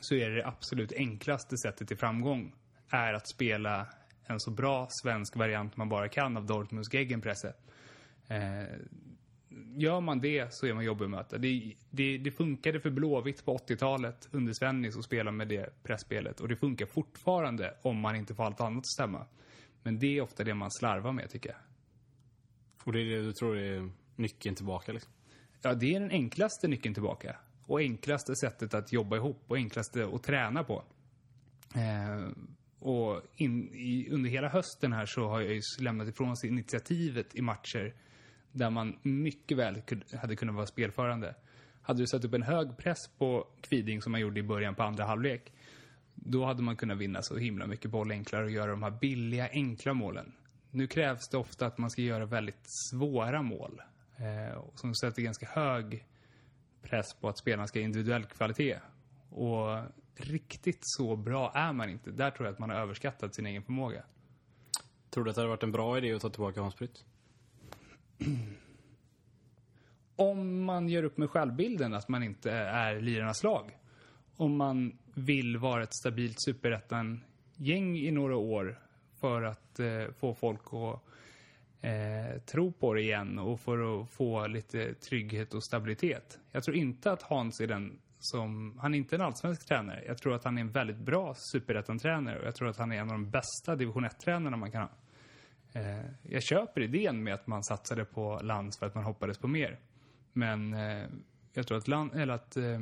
[0.00, 2.54] så är det absolut enklaste sättet till framgång
[2.88, 3.86] är att spela
[4.26, 7.54] en så bra svensk variant man bara kan av Dortmunds gegenpresse.
[8.28, 8.62] Eh,
[9.76, 11.38] gör man det så är man jobbig att möta.
[11.38, 16.40] Det, det, det funkade för Blåvitt på 80-talet under Svennis att spela med det pressspelet
[16.40, 19.26] och det funkar fortfarande om man inte får allt annat att stämma.
[19.82, 21.58] Men det är ofta det man slarvar med tycker jag.
[22.84, 25.12] Och det är det du tror är nyckeln tillbaka liksom?
[25.62, 27.36] Ja, det är den enklaste nyckeln tillbaka.
[27.66, 30.84] Och enklaste sättet att jobba ihop och enklaste att träna på.
[31.74, 32.28] Eh,
[32.80, 37.34] och in, i, under hela hösten här så har jag ju lämnat ifrån sig initiativet
[37.34, 37.94] i matcher
[38.52, 39.82] där man mycket väl
[40.20, 41.34] hade kunnat vara spelförande.
[41.82, 44.82] Hade du satt upp en hög press på Kviding som man gjorde i början på
[44.82, 45.52] andra halvlek,
[46.14, 49.48] då hade man kunnat vinna så himla mycket boll enklare och göra de här billiga,
[49.52, 50.32] enkla målen.
[50.70, 53.82] Nu krävs det ofta att man ska göra väldigt svåra mål.
[54.16, 56.06] Eh, som sätter ganska hög
[56.82, 58.78] press på att spelarna ska ha individuell kvalitet.
[59.30, 59.82] Och
[60.14, 62.10] riktigt så bra är man inte.
[62.10, 64.02] Där tror jag att man har överskattat sin egen förmåga.
[65.10, 67.04] Tror du att det hade varit en bra idé att ta tillbaka Hans Prytz?
[70.16, 73.78] Om man gör upp med självbilden att man inte är lirarnas lag.
[74.36, 78.78] Om man vill vara ett stabilt superettan-gäng i några år
[79.20, 81.00] för att eh, få folk att
[81.84, 86.38] eh, tro på det igen och för att få lite trygghet och stabilitet.
[86.52, 88.78] Jag tror inte att Hans är den som...
[88.78, 90.04] Han är inte en allsvensk tränare.
[90.06, 92.96] Jag tror att han är en väldigt bra superettan-tränare och jag tror att han är
[92.96, 94.90] en av de bästa division 1-tränarna man kan ha.
[95.78, 99.48] Eh, jag köper idén med att man satsade på Lands för att man hoppades på
[99.48, 99.78] mer.
[100.32, 101.08] Men eh,
[101.52, 102.78] jag tror att, land, eller att eh,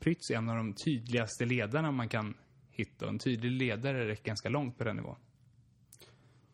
[0.00, 2.34] Prytz är en av de tydligaste ledarna man kan
[2.70, 3.08] hitta.
[3.08, 5.16] En tydlig ledare räcker ganska långt på den nivån.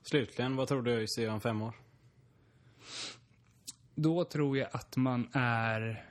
[0.02, 1.74] Slutligen, vad tror du ÖIS är om fem år?
[3.94, 6.04] Då tror jag att man är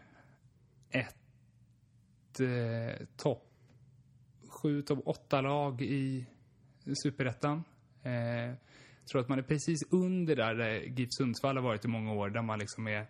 [0.89, 3.51] ett eh, topp
[4.47, 6.25] sju, topp åtta lag i
[7.03, 7.63] superettan.
[8.03, 8.53] Eh,
[9.07, 12.29] tror att man är precis under där, där GIF Sundsvall har varit i många år,
[12.29, 13.07] där man liksom är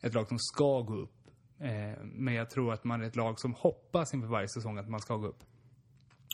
[0.00, 1.18] ett lag som ska gå upp.
[1.58, 4.88] Eh, men jag tror att man är ett lag som hoppas inför varje säsong att
[4.88, 5.44] man ska gå upp.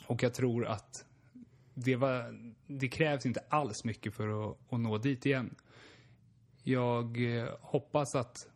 [0.07, 1.05] Och jag tror att
[1.75, 5.55] det, var, det krävs inte alls mycket för att, att nå dit igen.
[6.63, 8.49] Jag eh, hoppas att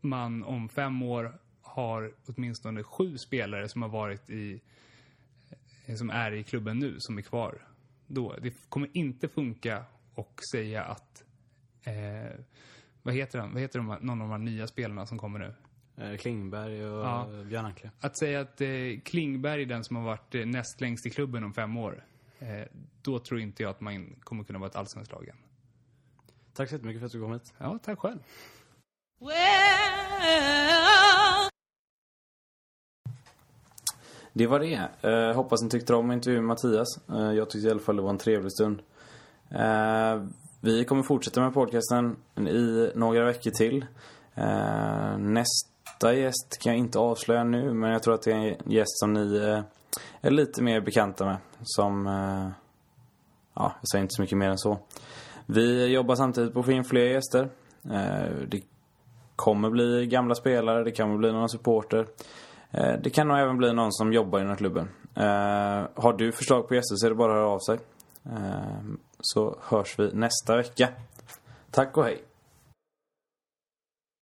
[0.00, 4.60] man om fem år har åtminstone sju spelare som har varit i
[5.86, 7.68] eh, som är i klubben nu, som är kvar.
[8.06, 8.34] Då.
[8.42, 9.84] Det kommer inte funka
[10.14, 11.24] och säga att
[11.84, 12.40] eh,
[13.02, 13.52] vad heter han?
[13.52, 15.54] Vad heter de, någon av de här nya spelarna som kommer nu?
[16.04, 17.28] Eh, Klingberg och Ja.
[17.44, 17.90] Björn Ankle.
[18.00, 18.68] Att säga att eh,
[19.04, 22.04] Klingberg är den som har varit eh, näst längst i klubben om fem år.
[22.38, 22.62] Eh,
[23.02, 25.36] då tror inte jag att man kommer kunna vara ett allsvenskt lag igen.
[26.54, 27.54] Tack så jättemycket för att du kom hit.
[27.58, 28.18] Ja, tack själv.
[29.20, 31.05] Well,
[34.38, 34.88] Det var det.
[35.02, 36.98] Eh, hoppas ni tyckte om intervjun med Mattias.
[37.08, 38.82] Eh, jag tyckte i alla fall det var en trevlig stund.
[39.50, 40.22] Eh,
[40.60, 42.16] vi kommer fortsätta med podcasten
[42.48, 43.84] i några veckor till.
[44.34, 48.72] Eh, nästa gäst kan jag inte avslöja nu, men jag tror att det är en
[48.72, 49.60] gäst som ni eh,
[50.20, 51.36] är lite mer bekanta med.
[51.62, 52.48] Som, eh,
[53.54, 54.78] ja, jag säger inte så mycket mer än så.
[55.46, 57.48] Vi jobbar samtidigt på att få in fler gäster.
[58.48, 58.62] Det
[59.36, 62.06] kommer bli gamla spelare, det kan bli några supporter.
[62.70, 64.88] Eh, det kan nog även bli någon som jobbar inom klubben.
[65.14, 67.78] Eh, har du förslag på gäster så är det bara att höra av sig.
[68.24, 68.82] Eh,
[69.20, 70.88] så hörs vi nästa vecka.
[71.70, 72.22] Tack och hej.